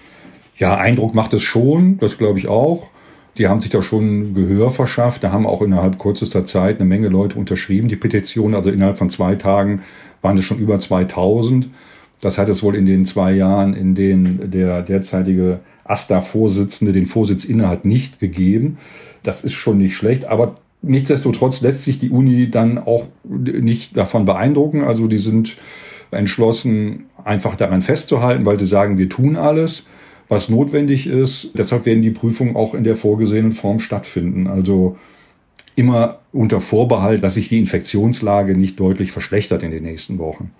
Ja, 0.56 0.76
Eindruck 0.76 1.14
macht 1.14 1.34
es 1.34 1.42
schon, 1.44 1.98
das 1.98 2.18
glaube 2.18 2.40
ich 2.40 2.48
auch. 2.48 2.90
Die 3.38 3.46
haben 3.46 3.60
sich 3.60 3.70
da 3.70 3.80
schon 3.80 4.34
Gehör 4.34 4.72
verschafft. 4.72 5.22
Da 5.22 5.30
haben 5.30 5.46
auch 5.46 5.62
innerhalb 5.62 6.00
kürzester 6.00 6.44
Zeit 6.44 6.80
eine 6.80 6.88
Menge 6.88 7.08
Leute 7.08 7.38
unterschrieben, 7.38 7.86
die 7.86 7.94
Petition. 7.96 8.56
Also 8.56 8.70
innerhalb 8.70 8.98
von 8.98 9.10
zwei 9.10 9.36
Tagen 9.36 9.82
waren 10.20 10.36
es 10.36 10.44
schon 10.44 10.58
über 10.58 10.80
2000. 10.80 11.68
Das 12.20 12.38
hat 12.38 12.48
es 12.48 12.62
wohl 12.64 12.74
in 12.74 12.86
den 12.86 13.04
zwei 13.04 13.32
Jahren, 13.32 13.72
in 13.74 13.94
denen 13.94 14.50
der 14.50 14.82
derzeitige 14.82 15.60
AStA-Vorsitzende 15.84 16.92
den 16.92 17.06
Vorsitz 17.06 17.44
innehat, 17.44 17.84
nicht 17.84 18.18
gegeben. 18.18 18.78
Das 19.24 19.42
ist 19.42 19.54
schon 19.54 19.78
nicht 19.78 19.96
schlecht, 19.96 20.26
aber 20.26 20.58
nichtsdestotrotz 20.82 21.60
lässt 21.60 21.82
sich 21.82 21.98
die 21.98 22.10
Uni 22.10 22.50
dann 22.50 22.78
auch 22.78 23.06
nicht 23.24 23.96
davon 23.96 24.24
beeindrucken. 24.24 24.84
Also 24.84 25.08
die 25.08 25.18
sind 25.18 25.56
entschlossen, 26.12 27.06
einfach 27.24 27.56
daran 27.56 27.82
festzuhalten, 27.82 28.46
weil 28.46 28.58
sie 28.58 28.66
sagen, 28.66 28.98
wir 28.98 29.08
tun 29.08 29.36
alles 29.36 29.84
was 30.28 30.48
notwendig 30.48 31.06
ist. 31.06 31.50
Deshalb 31.54 31.86
werden 31.86 32.02
die 32.02 32.10
Prüfungen 32.10 32.56
auch 32.56 32.74
in 32.74 32.84
der 32.84 32.96
vorgesehenen 32.96 33.52
Form 33.52 33.78
stattfinden. 33.78 34.46
Also 34.46 34.96
immer 35.76 36.20
unter 36.32 36.60
Vorbehalt, 36.60 37.22
dass 37.22 37.34
sich 37.34 37.48
die 37.48 37.58
Infektionslage 37.58 38.56
nicht 38.56 38.78
deutlich 38.78 39.12
verschlechtert 39.12 39.62
in 39.62 39.70
den 39.70 39.82
nächsten 39.82 40.18
Wochen. 40.18 40.50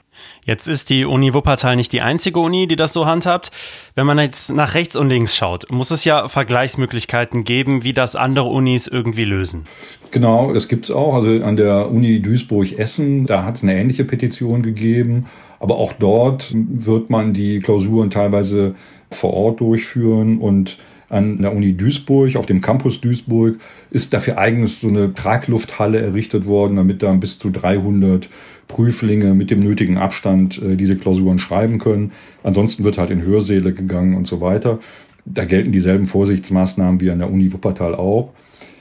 Jetzt 0.44 0.68
ist 0.68 0.90
die 0.90 1.04
Uni 1.04 1.35
Wuppertal 1.35 1.75
nicht 1.75 1.92
die 1.92 2.00
einzige 2.00 2.38
Uni, 2.38 2.68
die 2.68 2.76
das 2.76 2.92
so 2.92 3.06
handhabt. 3.06 3.50
Wenn 3.94 4.06
man 4.06 4.18
jetzt 4.18 4.52
nach 4.52 4.75
rechts 4.75 4.94
und 4.94 5.09
links 5.09 5.35
schaut, 5.35 5.71
muss 5.71 5.90
es 5.90 6.04
ja 6.04 6.28
Vergleichsmöglichkeiten 6.28 7.44
geben, 7.44 7.83
wie 7.83 7.92
das 7.92 8.14
andere 8.14 8.47
Unis 8.47 8.87
irgendwie 8.87 9.25
lösen. 9.25 9.66
Genau, 10.11 10.52
das 10.52 10.68
gibt 10.68 10.85
es 10.85 10.90
auch. 10.90 11.14
Also 11.14 11.44
an 11.44 11.56
der 11.56 11.90
Uni 11.90 12.21
Duisburg-Essen, 12.21 13.26
da 13.26 13.44
hat 13.44 13.56
es 13.56 13.62
eine 13.62 13.78
ähnliche 13.78 14.04
Petition 14.04 14.62
gegeben. 14.62 15.26
Aber 15.59 15.76
auch 15.76 15.92
dort 15.94 16.52
wird 16.54 17.11
man 17.11 17.33
die 17.33 17.59
Klausuren 17.59 18.11
teilweise 18.11 18.75
vor 19.11 19.33
Ort 19.35 19.61
durchführen 19.61 20.38
und 20.38 20.78
an 21.08 21.42
der 21.42 21.54
Uni 21.54 21.76
Duisburg, 21.76 22.37
auf 22.37 22.46
dem 22.46 22.61
Campus 22.61 23.00
Duisburg, 23.00 23.58
ist 23.90 24.14
dafür 24.14 24.38
eigens 24.38 24.80
so 24.80 24.88
eine 24.88 25.14
Traglufthalle 25.14 26.00
errichtet 26.00 26.46
worden, 26.46 26.76
damit 26.76 27.02
da 27.02 27.12
bis 27.12 27.38
zu 27.38 27.50
300 27.50 28.28
Prüflinge 28.68 29.34
mit 29.34 29.50
dem 29.50 29.61
nötigen 29.61 29.99
Abstand 29.99 30.61
äh, 30.62 30.76
diese 30.76 30.96
Klausuren 30.96 31.38
schreiben 31.38 31.78
können. 31.78 32.12
Ansonsten 32.42 32.84
wird 32.84 32.99
halt 32.99 33.11
in 33.11 33.23
Hörsäle 33.23 33.73
gegangen 33.73 34.14
und 34.14 34.26
so 34.26 34.40
weiter. 34.40 34.78
Da 35.25 35.44
gelten 35.44 35.73
dieselben 35.73 36.06
Vorsichtsmaßnahmen 36.06 37.00
wie 37.00 37.11
an 37.11 37.18
der 37.18 37.30
Uni 37.30 37.52
Wuppertal 37.52 37.94
auch. 37.94 38.32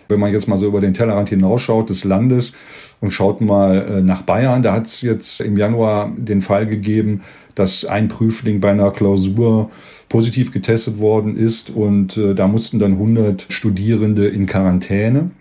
Wenn 0.09 0.19
man 0.19 0.33
jetzt 0.33 0.47
mal 0.47 0.57
so 0.57 0.67
über 0.67 0.81
den 0.81 0.93
Tellerrand 0.93 1.29
hinausschaut 1.29 1.89
des 1.89 2.03
Landes 2.03 2.53
und 2.99 3.11
schaut 3.11 3.41
mal 3.41 3.87
äh, 3.87 4.01
nach 4.01 4.23
Bayern, 4.23 4.61
da 4.61 4.73
hat 4.73 4.87
es 4.87 5.01
jetzt 5.01 5.41
im 5.41 5.57
Januar 5.57 6.11
den 6.17 6.41
Fall 6.41 6.67
gegeben, 6.67 7.21
dass 7.55 7.85
ein 7.85 8.07
Prüfling 8.07 8.59
bei 8.59 8.71
einer 8.71 8.91
Klausur 8.91 9.69
positiv 10.09 10.51
getestet 10.51 10.99
worden 10.99 11.35
ist 11.35 11.69
und 11.69 12.17
äh, 12.17 12.35
da 12.35 12.47
mussten 12.47 12.79
dann 12.79 12.93
100 12.93 13.47
Studierende 13.49 14.27
in 14.27 14.45
Quarantäne. 14.45 15.31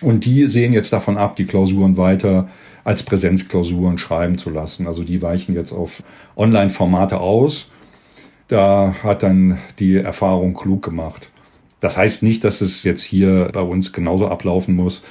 Und 0.00 0.24
die 0.24 0.46
sehen 0.46 0.72
jetzt 0.72 0.92
davon 0.92 1.16
ab, 1.16 1.36
die 1.36 1.46
Klausuren 1.46 1.96
weiter 1.96 2.48
als 2.84 3.02
Präsenzklausuren 3.02 3.98
schreiben 3.98 4.38
zu 4.38 4.50
lassen. 4.50 4.86
Also 4.86 5.02
die 5.02 5.22
weichen 5.22 5.54
jetzt 5.54 5.72
auf 5.72 6.02
Online-Formate 6.36 7.18
aus. 7.18 7.68
Da 8.48 8.94
hat 9.02 9.22
dann 9.22 9.58
die 9.78 9.96
Erfahrung 9.96 10.54
klug 10.54 10.82
gemacht. 10.82 11.30
Das 11.80 11.96
heißt 11.96 12.22
nicht, 12.22 12.44
dass 12.44 12.60
es 12.60 12.84
jetzt 12.84 13.02
hier 13.02 13.50
bei 13.52 13.60
uns 13.60 13.92
genauso 13.92 14.28
ablaufen 14.28 14.76
muss. 14.76 15.02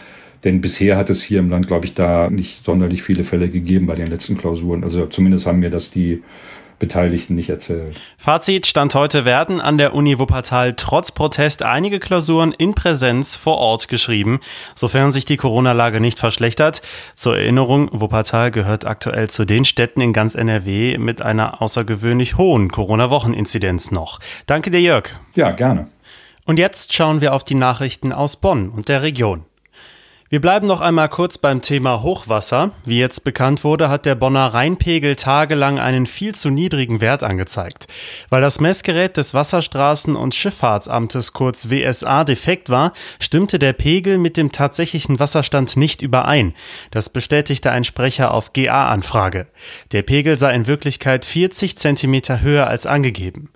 Denn 0.45 0.61
bisher 0.61 0.95
hat 0.95 1.09
es 1.09 1.23
hier 1.23 1.39
im 1.39 1.49
Land, 1.49 1.67
glaube 1.67 1.85
ich, 1.85 1.95
da 1.95 2.29
nicht 2.29 2.63
sonderlich 2.63 3.01
viele 3.03 3.23
Fälle 3.23 3.49
gegeben 3.49 3.87
bei 3.87 3.95
den 3.95 4.07
letzten 4.07 4.37
Klausuren. 4.37 4.83
Also 4.83 5.07
zumindest 5.07 5.47
haben 5.47 5.59
mir 5.59 5.71
das 5.71 5.89
die 5.89 6.23
Beteiligten 6.77 7.35
nicht 7.35 7.49
erzählt. 7.49 7.99
Fazit 8.17 8.67
Stand 8.67 8.93
heute 8.95 9.25
werden 9.25 9.61
an 9.61 9.77
der 9.77 9.93
Uni 9.93 10.19
Wuppertal 10.19 10.73
trotz 10.75 11.11
Protest 11.11 11.63
einige 11.63 11.99
Klausuren 11.99 12.51
in 12.51 12.75
Präsenz 12.75 13.35
vor 13.35 13.57
Ort 13.57 13.87
geschrieben, 13.87 14.39
sofern 14.75 15.11
sich 15.11 15.25
die 15.25 15.37
Corona-Lage 15.37 15.99
nicht 15.99 16.19
verschlechtert. 16.19 16.81
Zur 17.15 17.37
Erinnerung, 17.37 17.89
Wuppertal 17.91 18.51
gehört 18.51 18.85
aktuell 18.85 19.29
zu 19.29 19.45
den 19.45 19.65
Städten 19.65 20.01
in 20.01 20.13
ganz 20.13 20.35
NRW 20.35 20.97
mit 20.97 21.21
einer 21.21 21.61
außergewöhnlich 21.61 22.37
hohen 22.37 22.69
Corona-Wocheninzidenz 22.69 23.91
noch. 23.91 24.19
Danke 24.45 24.69
dir, 24.69 24.81
Jörg. 24.81 25.09
Ja, 25.35 25.51
gerne. 25.51 25.87
Und 26.45 26.59
jetzt 26.59 26.93
schauen 26.93 27.21
wir 27.21 27.33
auf 27.33 27.43
die 27.43 27.55
Nachrichten 27.55 28.11
aus 28.11 28.35
Bonn 28.35 28.69
und 28.69 28.89
der 28.89 29.01
Region. 29.01 29.45
Wir 30.27 30.41
bleiben 30.41 30.65
noch 30.65 30.81
einmal 30.81 31.07
kurz 31.07 31.37
beim 31.37 31.61
Thema 31.61 32.01
Hochwasser. 32.01 32.71
Wie 32.83 32.97
jetzt 32.97 33.23
bekannt 33.23 33.63
wurde, 33.63 33.89
hat 33.89 34.07
der 34.07 34.15
Bonner 34.15 34.47
Rheinpegel 34.47 35.15
tagelang 35.15 35.77
einen 35.77 36.07
viel 36.07 36.33
zu 36.33 36.49
niedrigen 36.49 36.99
Wert 36.99 37.21
angezeigt. 37.21 37.85
Weil 38.29 38.41
das 38.41 38.59
Messgerät 38.59 39.17
des 39.17 39.35
Wasserstraßen- 39.35 40.15
und 40.15 40.33
Schifffahrtsamtes 40.33 41.33
kurz 41.33 41.69
WSA 41.69 42.23
defekt 42.23 42.71
war, 42.71 42.93
stimmte 43.19 43.59
der 43.59 43.73
Pegel 43.73 44.17
mit 44.17 44.35
dem 44.35 44.51
tatsächlichen 44.51 45.19
Wasserstand 45.19 45.77
nicht 45.77 46.01
überein. 46.01 46.55
Das 46.89 47.09
bestätigte 47.09 47.71
ein 47.71 47.83
Sprecher 47.83 48.33
auf 48.33 48.51
GA-Anfrage. 48.51 49.45
Der 49.91 50.01
Pegel 50.01 50.39
sei 50.39 50.55
in 50.55 50.65
Wirklichkeit 50.65 51.23
40 51.23 51.77
Zentimeter 51.77 52.41
höher 52.41 52.65
als 52.65 52.87
angegeben. 52.87 53.49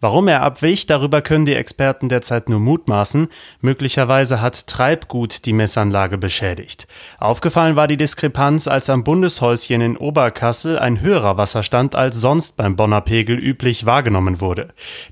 Warum 0.00 0.28
er 0.28 0.40
abwich, 0.40 0.86
darüber 0.86 1.20
können 1.20 1.44
die 1.44 1.54
Experten 1.54 2.08
derzeit 2.08 2.48
nur 2.48 2.58
mutmaßen. 2.58 3.28
Möglicherweise 3.60 4.40
hat 4.40 4.66
Treibgut 4.66 5.44
die 5.44 5.52
Messanlage 5.52 6.16
beschädigt. 6.16 6.88
Aufgefallen 7.18 7.76
war 7.76 7.86
die 7.86 7.98
Diskrepanz, 7.98 8.66
als 8.66 8.88
am 8.88 9.04
Bundeshäuschen 9.04 9.82
in 9.82 9.96
Oberkassel 9.98 10.78
ein 10.78 11.02
höherer 11.02 11.36
Wasserstand 11.36 11.94
als 11.94 12.18
sonst 12.18 12.56
beim 12.56 12.76
Bonner 12.76 13.02
Pegel 13.02 13.38
üblich 13.38 13.84
wahrgenommen 13.84 14.40
wurde. 14.40 14.68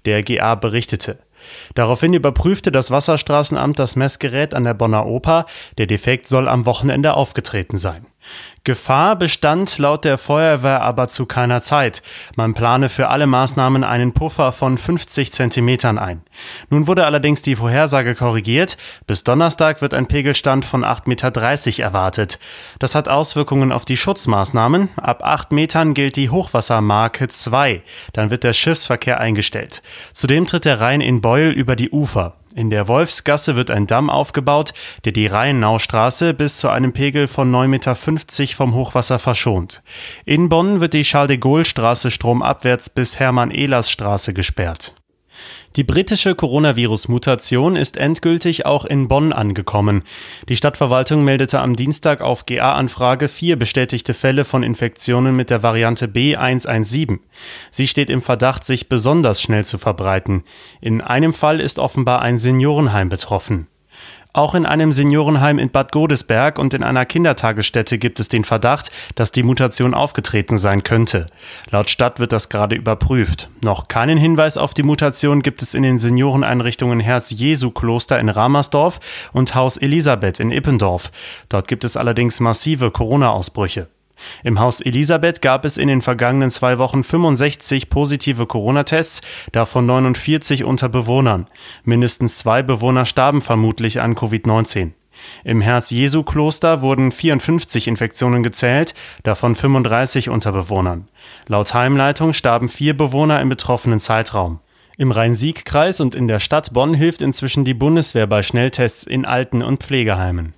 Der 0.06 0.22
GA 0.22 0.54
berichtete. 0.54 1.18
Daraufhin 1.74 2.14
überprüfte 2.14 2.72
das 2.72 2.90
Wasserstraßenamt 2.90 3.78
das 3.78 3.94
Messgerät 3.94 4.54
an 4.54 4.64
der 4.64 4.74
Bonner 4.74 5.06
Oper. 5.06 5.46
Der 5.76 5.86
Defekt 5.86 6.28
soll 6.28 6.48
am 6.48 6.66
Wochenende 6.66 7.14
aufgetreten 7.14 7.76
sein. 7.76 8.06
Gefahr 8.64 9.16
bestand 9.16 9.78
laut 9.78 10.04
der 10.04 10.18
Feuerwehr 10.18 10.82
aber 10.82 11.08
zu 11.08 11.24
keiner 11.24 11.62
Zeit. 11.62 12.02
Man 12.36 12.52
plane 12.52 12.88
für 12.90 13.08
alle 13.08 13.26
Maßnahmen 13.26 13.82
einen 13.82 14.12
Puffer 14.12 14.52
von 14.52 14.76
50 14.76 15.32
Zentimetern 15.32 15.98
ein. 15.98 16.22
Nun 16.68 16.86
wurde 16.86 17.06
allerdings 17.06 17.40
die 17.40 17.56
Vorhersage 17.56 18.14
korrigiert. 18.14 18.76
Bis 19.06 19.24
Donnerstag 19.24 19.80
wird 19.80 19.94
ein 19.94 20.06
Pegelstand 20.06 20.64
von 20.64 20.84
8,30 20.84 21.06
Meter 21.08 21.82
erwartet. 21.82 22.38
Das 22.78 22.94
hat 22.94 23.08
Auswirkungen 23.08 23.72
auf 23.72 23.84
die 23.84 23.96
Schutzmaßnahmen. 23.96 24.90
Ab 24.96 25.24
8 25.24 25.52
Metern 25.52 25.94
gilt 25.94 26.16
die 26.16 26.30
Hochwassermarke 26.30 27.28
2. 27.28 27.82
Dann 28.12 28.30
wird 28.30 28.44
der 28.44 28.52
Schiffsverkehr 28.52 29.18
eingestellt. 29.18 29.82
Zudem 30.12 30.44
tritt 30.44 30.66
der 30.66 30.80
Rhein 30.80 31.00
in 31.00 31.20
Beul 31.20 31.48
über 31.48 31.74
die 31.74 31.90
Ufer. 31.90 32.37
In 32.58 32.70
der 32.70 32.88
Wolfsgasse 32.88 33.54
wird 33.54 33.70
ein 33.70 33.86
Damm 33.86 34.10
aufgebaut, 34.10 34.74
der 35.04 35.12
die 35.12 35.28
Rheinnaustraße 35.28 36.34
bis 36.34 36.58
zu 36.58 36.68
einem 36.68 36.92
Pegel 36.92 37.28
von 37.28 37.54
9,50 37.54 37.68
Meter 37.68 37.94
vom 38.56 38.74
Hochwasser 38.74 39.20
verschont. 39.20 39.80
In 40.24 40.48
Bonn 40.48 40.80
wird 40.80 40.92
die 40.92 41.02
Charles 41.02 41.28
de 41.28 41.36
Gaulle 41.36 41.64
Straße 41.64 42.10
stromabwärts 42.10 42.90
bis 42.90 43.20
Hermann-Ehlers-Straße 43.20 44.34
gesperrt. 44.34 44.97
Die 45.76 45.84
britische 45.84 46.34
Coronavirus-Mutation 46.34 47.76
ist 47.76 47.96
endgültig 47.96 48.66
auch 48.66 48.84
in 48.84 49.08
Bonn 49.08 49.32
angekommen. 49.32 50.02
Die 50.48 50.56
Stadtverwaltung 50.56 51.24
meldete 51.24 51.60
am 51.60 51.76
Dienstag 51.76 52.20
auf 52.20 52.46
GA-Anfrage 52.46 53.28
vier 53.28 53.56
bestätigte 53.56 54.14
Fälle 54.14 54.44
von 54.44 54.62
Infektionen 54.62 55.36
mit 55.36 55.50
der 55.50 55.62
Variante 55.62 56.06
B117. 56.06 57.18
Sie 57.70 57.86
steht 57.86 58.10
im 58.10 58.22
Verdacht, 58.22 58.64
sich 58.64 58.88
besonders 58.88 59.40
schnell 59.40 59.64
zu 59.64 59.78
verbreiten. 59.78 60.42
In 60.80 61.00
einem 61.00 61.34
Fall 61.34 61.60
ist 61.60 61.78
offenbar 61.78 62.22
ein 62.22 62.36
Seniorenheim 62.36 63.08
betroffen. 63.08 63.68
Auch 64.34 64.54
in 64.54 64.66
einem 64.66 64.92
Seniorenheim 64.92 65.58
in 65.58 65.70
Bad 65.70 65.90
Godesberg 65.90 66.58
und 66.58 66.74
in 66.74 66.82
einer 66.82 67.06
Kindertagesstätte 67.06 67.98
gibt 67.98 68.20
es 68.20 68.28
den 68.28 68.44
Verdacht, 68.44 68.90
dass 69.14 69.32
die 69.32 69.42
Mutation 69.42 69.94
aufgetreten 69.94 70.58
sein 70.58 70.82
könnte. 70.82 71.26
Laut 71.70 71.88
Stadt 71.88 72.20
wird 72.20 72.32
das 72.32 72.48
gerade 72.48 72.76
überprüft. 72.76 73.48
Noch 73.62 73.88
keinen 73.88 74.18
Hinweis 74.18 74.56
auf 74.56 74.74
die 74.74 74.82
Mutation 74.82 75.42
gibt 75.42 75.62
es 75.62 75.74
in 75.74 75.82
den 75.82 75.98
Senioreneinrichtungen 75.98 77.00
Herz-Jesu-Kloster 77.00 78.18
in 78.18 78.28
Ramersdorf 78.28 79.00
und 79.32 79.54
Haus 79.54 79.76
Elisabeth 79.76 80.40
in 80.40 80.50
Ippendorf. 80.50 81.10
Dort 81.48 81.66
gibt 81.66 81.84
es 81.84 81.96
allerdings 81.96 82.38
massive 82.40 82.90
Corona-Ausbrüche. 82.90 83.88
Im 84.44 84.60
Haus 84.60 84.80
Elisabeth 84.80 85.42
gab 85.42 85.64
es 85.64 85.76
in 85.76 85.88
den 85.88 86.02
vergangenen 86.02 86.50
zwei 86.50 86.78
Wochen 86.78 87.04
65 87.04 87.90
positive 87.90 88.46
Corona-Tests, 88.46 89.22
davon 89.52 89.86
49 89.86 90.64
unter 90.64 90.88
Bewohnern. 90.88 91.46
Mindestens 91.84 92.38
zwei 92.38 92.62
Bewohner 92.62 93.06
starben 93.06 93.40
vermutlich 93.40 94.00
an 94.00 94.14
Covid-19. 94.14 94.92
Im 95.44 95.60
Herz-Jesu-Kloster 95.60 96.80
wurden 96.82 97.12
54 97.12 97.88
Infektionen 97.88 98.42
gezählt, 98.42 98.94
davon 99.22 99.54
35 99.54 100.28
unter 100.28 100.52
Bewohnern. 100.52 101.08
Laut 101.46 101.74
Heimleitung 101.74 102.32
starben 102.32 102.68
vier 102.68 102.96
Bewohner 102.96 103.40
im 103.40 103.48
betroffenen 103.48 104.00
Zeitraum. 104.00 104.60
Im 104.96 105.12
Rhein-Sieg-Kreis 105.12 106.00
und 106.00 106.14
in 106.14 106.26
der 106.26 106.40
Stadt 106.40 106.72
Bonn 106.72 106.94
hilft 106.94 107.22
inzwischen 107.22 107.64
die 107.64 107.74
Bundeswehr 107.74 108.26
bei 108.26 108.42
Schnelltests 108.42 109.04
in 109.04 109.24
Alten- 109.24 109.62
und 109.62 109.82
Pflegeheimen. 109.82 110.54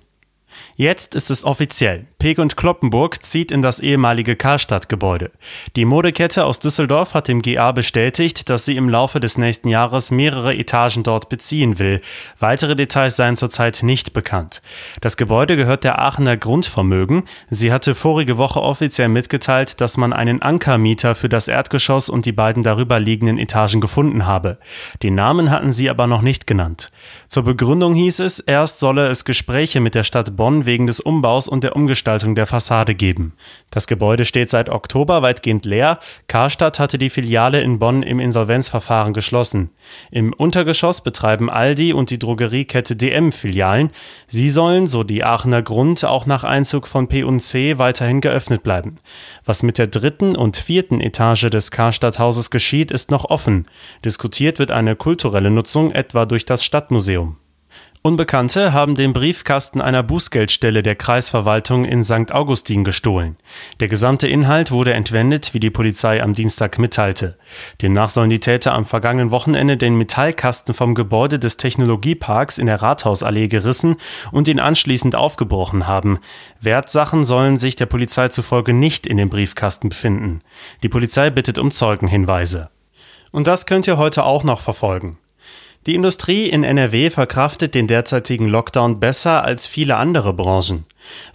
Jetzt 0.75 1.15
ist 1.15 1.31
es 1.31 1.43
offiziell. 1.43 2.05
Peek 2.19 2.37
und 2.37 2.55
Kloppenburg 2.55 3.23
zieht 3.25 3.51
in 3.51 3.61
das 3.61 3.79
ehemalige 3.79 4.35
Karstadt-Gebäude. 4.35 5.31
Die 5.75 5.85
Modekette 5.85 6.45
aus 6.45 6.59
Düsseldorf 6.59 7.13
hat 7.13 7.27
dem 7.27 7.41
GA 7.41 7.71
bestätigt, 7.71 8.49
dass 8.49 8.65
sie 8.65 8.77
im 8.77 8.89
Laufe 8.89 9.19
des 9.19 9.37
nächsten 9.37 9.69
Jahres 9.69 10.11
mehrere 10.11 10.55
Etagen 10.55 11.03
dort 11.03 11.29
beziehen 11.29 11.79
will. 11.79 12.01
Weitere 12.39 12.75
Details 12.75 13.15
seien 13.15 13.37
zurzeit 13.37 13.81
nicht 13.81 14.13
bekannt. 14.13 14.61
Das 15.01 15.17
Gebäude 15.17 15.57
gehört 15.57 15.83
der 15.83 15.99
Aachener 15.99 16.37
Grundvermögen. 16.37 17.23
Sie 17.49 17.71
hatte 17.71 17.95
vorige 17.95 18.37
Woche 18.37 18.61
offiziell 18.61 19.09
mitgeteilt, 19.09 19.81
dass 19.81 19.97
man 19.97 20.13
einen 20.13 20.41
Ankermieter 20.41 21.15
für 21.15 21.29
das 21.29 21.47
Erdgeschoss 21.47 22.09
und 22.09 22.25
die 22.25 22.31
beiden 22.31 22.61
darüber 22.61 22.99
liegenden 22.99 23.37
Etagen 23.37 23.81
gefunden 23.81 24.27
habe. 24.27 24.59
Den 25.01 25.15
Namen 25.15 25.49
hatten 25.49 25.71
sie 25.71 25.89
aber 25.89 26.07
noch 26.07 26.21
nicht 26.21 26.45
genannt. 26.45 26.91
Zur 27.27 27.43
Begründung 27.43 27.95
hieß 27.95 28.19
es, 28.19 28.39
erst 28.39 28.79
solle 28.79 29.07
es 29.07 29.25
Gespräche 29.25 29.79
mit 29.79 29.95
der 29.95 30.03
Stadt 30.03 30.35
Bonn 30.41 30.65
wegen 30.65 30.87
des 30.87 30.99
Umbaus 30.99 31.47
und 31.47 31.63
der 31.63 31.75
Umgestaltung 31.75 32.33
der 32.33 32.47
Fassade 32.47 32.95
geben. 32.95 33.33
Das 33.69 33.85
Gebäude 33.85 34.25
steht 34.25 34.49
seit 34.49 34.69
Oktober 34.69 35.21
weitgehend 35.21 35.65
leer. 35.65 35.99
Karstadt 36.25 36.79
hatte 36.79 36.97
die 36.97 37.11
Filiale 37.11 37.61
in 37.61 37.77
Bonn 37.77 38.01
im 38.01 38.19
Insolvenzverfahren 38.19 39.13
geschlossen. 39.13 39.69
Im 40.09 40.33
Untergeschoss 40.33 41.01
betreiben 41.01 41.51
Aldi 41.51 41.93
und 41.93 42.09
die 42.09 42.17
Drogeriekette 42.17 42.95
DM 42.95 43.31
Filialen. 43.31 43.91
Sie 44.25 44.49
sollen, 44.49 44.87
so 44.87 45.03
die 45.03 45.23
Aachener 45.23 45.61
Grund, 45.61 46.03
auch 46.05 46.25
nach 46.25 46.43
Einzug 46.43 46.87
von 46.87 47.07
P&C 47.07 47.77
weiterhin 47.77 48.19
geöffnet 48.19 48.63
bleiben. 48.63 48.95
Was 49.45 49.61
mit 49.61 49.77
der 49.77 49.85
dritten 49.85 50.35
und 50.35 50.57
vierten 50.57 51.01
Etage 51.01 51.51
des 51.51 51.69
Karstadt-Hauses 51.69 52.49
geschieht, 52.49 52.89
ist 52.89 53.11
noch 53.11 53.25
offen. 53.25 53.67
Diskutiert 54.03 54.57
wird 54.57 54.71
eine 54.71 54.95
kulturelle 54.95 55.51
Nutzung 55.51 55.91
etwa 55.91 56.25
durch 56.25 56.45
das 56.45 56.65
Stadtmuseum. 56.65 57.37
Unbekannte 58.03 58.73
haben 58.73 58.95
den 58.95 59.13
Briefkasten 59.13 59.79
einer 59.79 60.01
Bußgeldstelle 60.01 60.81
der 60.81 60.95
Kreisverwaltung 60.95 61.85
in 61.85 62.03
St. 62.03 62.31
Augustin 62.31 62.83
gestohlen. 62.83 63.37
Der 63.79 63.89
gesamte 63.89 64.27
Inhalt 64.27 64.71
wurde 64.71 64.95
entwendet, 64.95 65.53
wie 65.53 65.59
die 65.59 65.69
Polizei 65.69 66.23
am 66.23 66.33
Dienstag 66.33 66.79
mitteilte. 66.79 67.37
Demnach 67.79 68.09
sollen 68.09 68.31
die 68.31 68.39
Täter 68.39 68.73
am 68.73 68.87
vergangenen 68.87 69.29
Wochenende 69.29 69.77
den 69.77 69.99
Metallkasten 69.99 70.73
vom 70.73 70.95
Gebäude 70.95 71.37
des 71.37 71.57
Technologieparks 71.57 72.57
in 72.57 72.65
der 72.65 72.81
Rathausallee 72.81 73.49
gerissen 73.49 73.97
und 74.31 74.47
ihn 74.47 74.59
anschließend 74.59 75.15
aufgebrochen 75.15 75.85
haben. 75.85 76.17
Wertsachen 76.59 77.23
sollen 77.23 77.59
sich 77.59 77.75
der 77.75 77.85
Polizei 77.85 78.29
zufolge 78.29 78.73
nicht 78.73 79.05
in 79.05 79.17
dem 79.17 79.29
Briefkasten 79.29 79.89
befinden. 79.89 80.41
Die 80.81 80.89
Polizei 80.89 81.29
bittet 81.29 81.59
um 81.59 81.69
Zeugenhinweise. 81.69 82.71
Und 83.31 83.45
das 83.45 83.67
könnt 83.67 83.85
ihr 83.85 83.99
heute 83.99 84.23
auch 84.23 84.43
noch 84.43 84.59
verfolgen. 84.59 85.19
Die 85.87 85.95
Industrie 85.95 86.47
in 86.47 86.63
NRW 86.63 87.09
verkraftet 87.09 87.73
den 87.73 87.87
derzeitigen 87.87 88.47
Lockdown 88.47 88.99
besser 88.99 89.43
als 89.43 89.65
viele 89.65 89.95
andere 89.95 90.31
Branchen, 90.31 90.85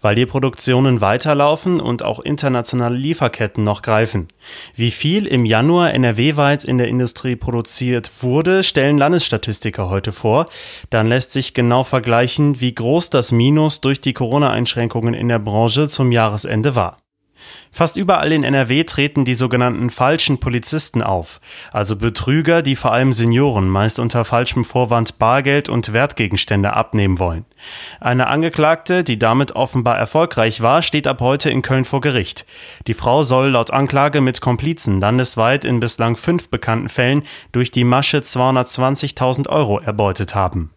weil 0.03 0.15
die 0.15 0.25
Produktionen 0.25 1.01
weiterlaufen 1.01 1.81
und 1.81 2.05
auch 2.05 2.21
internationale 2.21 2.97
Lieferketten 2.97 3.65
noch 3.65 3.83
greifen. 3.83 4.29
Wie 4.77 4.93
viel 4.93 5.27
im 5.27 5.47
Januar 5.47 5.93
NRW-weit 5.95 6.63
in 6.63 6.79
der 6.79 6.87
Industrie 6.87 7.35
produziert 7.35 8.13
wurde, 8.21 8.63
stellen 8.63 8.99
Landesstatistiker 8.99 9.91
heute 9.91 10.13
vor. 10.13 10.47
Dann 10.91 11.09
lässt 11.09 11.33
sich 11.33 11.53
genau 11.53 11.83
vergleichen, 11.83 12.61
wie 12.61 12.73
groß 12.73 13.11
das 13.11 13.33
Minus 13.33 13.81
durch 13.81 14.01
die 14.01 14.13
Corona-Einschränkungen 14.13 15.15
in 15.15 15.27
der 15.27 15.41
Branche 15.41 15.89
zum 15.89 16.13
Jahresende 16.13 16.77
war. 16.77 16.99
Fast 17.71 17.97
überall 17.97 18.33
in 18.33 18.45
NRW 18.45 18.85
treten 18.85 19.25
die 19.25 19.35
sogenannten 19.35 19.91
falschen 19.91 20.39
Polizisten 20.39 21.03
auf, 21.03 21.41
also 21.73 21.97
Betrüger, 21.97 22.63
die 22.63 22.77
vor 22.77 22.93
allem 22.93 23.13
Senioren 23.13 23.69
meist 23.69 23.99
unter 23.99 24.25
falschem 24.25 24.65
Vorwand 24.65 25.19
Bargeld 25.19 25.69
und 25.69 25.93
Wertgegenstände 25.93 26.73
abnehmen 26.73 27.19
wollen. 27.19 27.45
Eine 28.01 28.29
Angeklagte, 28.29 29.05
die 29.05 29.19
damit 29.19 29.53
offenbar 29.53 29.99
erfolgreich 29.99 30.61
war, 30.61 30.83
steht 30.83 31.07
ab 31.07 31.21
heute 31.21 31.51
in 31.51 31.63
Köln 31.63 31.85
vor 31.85 32.01
Gericht. 32.01 32.47
Die 32.87 32.95
Frau 32.95 33.23
soll 33.23 33.51
laut 33.51 33.73
Anklage 33.73 34.21
mit 34.21 34.41
Komplizen 34.41 35.01
landesweit 35.01 35.65
in 35.65 35.81
bislang 35.81 36.17
fünf 36.17 36.49
bekannten 36.49 36.89
Fällen 36.89 37.23
durch 37.53 37.71
die 37.71 37.85
Masche 37.85 38.19
220.000 38.19 39.49
Euro 39.49 39.79
erbeutet 39.81 40.35
haben. 40.35 40.71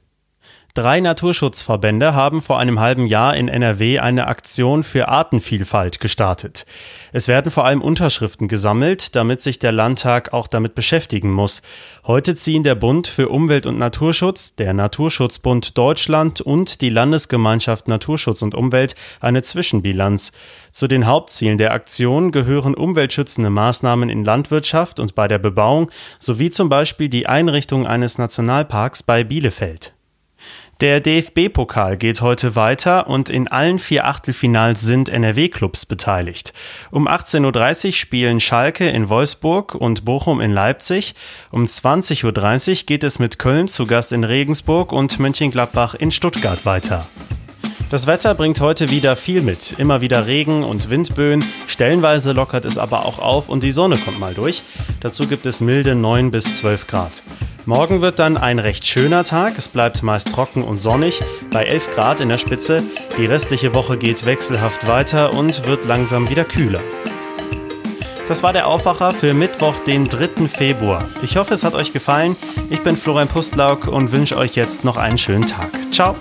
Drei 0.75 0.99
Naturschutzverbände 0.99 2.13
haben 2.13 2.43
vor 2.43 2.59
einem 2.59 2.79
halben 2.79 3.07
Jahr 3.07 3.35
in 3.35 3.47
NRW 3.47 3.97
eine 3.97 4.27
Aktion 4.27 4.83
für 4.83 5.07
Artenvielfalt 5.07 5.99
gestartet. 5.99 6.67
Es 7.11 7.27
werden 7.27 7.51
vor 7.51 7.65
allem 7.65 7.81
Unterschriften 7.81 8.47
gesammelt, 8.47 9.15
damit 9.15 9.41
sich 9.41 9.57
der 9.57 9.71
Landtag 9.71 10.31
auch 10.31 10.47
damit 10.47 10.75
beschäftigen 10.75 11.31
muss. 11.31 11.63
Heute 12.05 12.35
ziehen 12.35 12.61
der 12.61 12.75
Bund 12.75 13.07
für 13.07 13.29
Umwelt 13.29 13.65
und 13.65 13.79
Naturschutz, 13.79 14.55
der 14.55 14.73
Naturschutzbund 14.73 15.75
Deutschland 15.75 16.39
und 16.39 16.81
die 16.81 16.89
Landesgemeinschaft 16.89 17.87
Naturschutz 17.87 18.43
und 18.43 18.53
Umwelt 18.53 18.93
eine 19.21 19.41
Zwischenbilanz. 19.41 20.31
Zu 20.71 20.87
den 20.87 21.07
Hauptzielen 21.07 21.57
der 21.57 21.73
Aktion 21.73 22.31
gehören 22.31 22.75
umweltschützende 22.75 23.49
Maßnahmen 23.49 24.07
in 24.07 24.23
Landwirtschaft 24.23 24.99
und 24.99 25.15
bei 25.15 25.27
der 25.27 25.39
Bebauung 25.39 25.89
sowie 26.19 26.51
zum 26.51 26.69
Beispiel 26.69 27.09
die 27.09 27.25
Einrichtung 27.25 27.87
eines 27.87 28.19
Nationalparks 28.19 29.01
bei 29.01 29.23
Bielefeld. 29.23 29.93
Der 30.81 31.01
DFB-Pokal 31.01 31.97
geht 31.97 32.21
heute 32.21 32.55
weiter 32.55 33.07
und 33.07 33.29
in 33.29 33.49
allen 33.49 33.79
vier 33.79 34.07
Achtelfinals 34.07 34.79
sind 34.79 35.09
NRW-Clubs 35.09 35.85
beteiligt. 35.85 36.53
Um 36.89 37.05
18.30 37.05 37.87
Uhr 37.87 37.91
spielen 37.91 38.39
Schalke 38.39 38.87
in 38.87 39.09
Wolfsburg 39.09 39.75
und 39.75 40.05
Bochum 40.05 40.39
in 40.39 40.53
Leipzig. 40.53 41.15
Um 41.51 41.65
20.30 41.65 42.69
Uhr 42.69 42.85
geht 42.85 43.03
es 43.03 43.19
mit 43.19 43.39
Köln 43.39 43.67
zu 43.67 43.87
Gast 43.87 44.13
in 44.13 44.23
Regensburg 44.23 44.93
und 44.93 45.19
Mönchengladbach 45.19 45.95
in 45.95 46.13
Stuttgart 46.13 46.65
weiter. 46.65 47.05
Das 47.89 48.07
Wetter 48.07 48.33
bringt 48.33 48.61
heute 48.61 48.89
wieder 48.89 49.17
viel 49.17 49.41
mit. 49.41 49.73
Immer 49.79 49.99
wieder 49.99 50.27
Regen 50.27 50.63
und 50.63 50.89
Windböen. 50.89 51.43
Stellenweise 51.67 52.31
lockert 52.31 52.63
es 52.63 52.77
aber 52.77 53.03
auch 53.03 53.19
auf 53.19 53.49
und 53.49 53.63
die 53.63 53.73
Sonne 53.73 53.97
kommt 53.97 54.19
mal 54.21 54.33
durch. 54.33 54.63
Dazu 55.01 55.27
gibt 55.27 55.45
es 55.45 55.59
milde 55.59 55.93
9 55.95 56.31
bis 56.31 56.53
12 56.53 56.87
Grad. 56.87 57.21
Morgen 57.65 58.01
wird 58.01 58.19
dann 58.19 58.37
ein 58.37 58.59
recht 58.59 58.85
schöner 58.87 59.23
Tag. 59.23 59.57
Es 59.57 59.67
bleibt 59.67 60.01
meist 60.01 60.31
trocken 60.31 60.63
und 60.63 60.79
sonnig, 60.79 61.21
bei 61.51 61.65
11 61.65 61.93
Grad 61.93 62.19
in 62.19 62.29
der 62.29 62.37
Spitze. 62.37 62.83
Die 63.17 63.25
restliche 63.25 63.73
Woche 63.73 63.97
geht 63.97 64.25
wechselhaft 64.25 64.87
weiter 64.87 65.33
und 65.33 65.65
wird 65.65 65.85
langsam 65.85 66.29
wieder 66.29 66.45
kühler. 66.45 66.79
Das 68.27 68.43
war 68.43 68.53
der 68.53 68.67
Aufwacher 68.67 69.11
für 69.11 69.33
Mittwoch, 69.33 69.75
den 69.87 70.07
3. 70.07 70.47
Februar. 70.47 71.03
Ich 71.23 71.37
hoffe, 71.37 71.55
es 71.55 71.63
hat 71.63 71.73
euch 71.73 71.93
gefallen. 71.93 72.35
Ich 72.69 72.81
bin 72.81 72.95
Florian 72.95 73.27
Pustlauk 73.27 73.87
und 73.87 74.11
wünsche 74.11 74.37
euch 74.37 74.55
jetzt 74.55 74.83
noch 74.83 74.97
einen 74.97 75.17
schönen 75.17 75.47
Tag. 75.47 75.71
Ciao. 75.91 76.15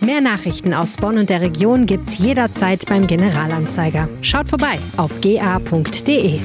Mehr 0.00 0.20
Nachrichten 0.20 0.74
aus 0.74 0.96
Bonn 0.96 1.18
und 1.18 1.30
der 1.30 1.40
Region 1.40 1.86
gibt's 1.86 2.18
jederzeit 2.18 2.84
beim 2.86 3.06
Generalanzeiger. 3.06 4.08
Schaut 4.20 4.48
vorbei 4.48 4.78
auf 4.98 5.20
ga.de. 5.20 6.38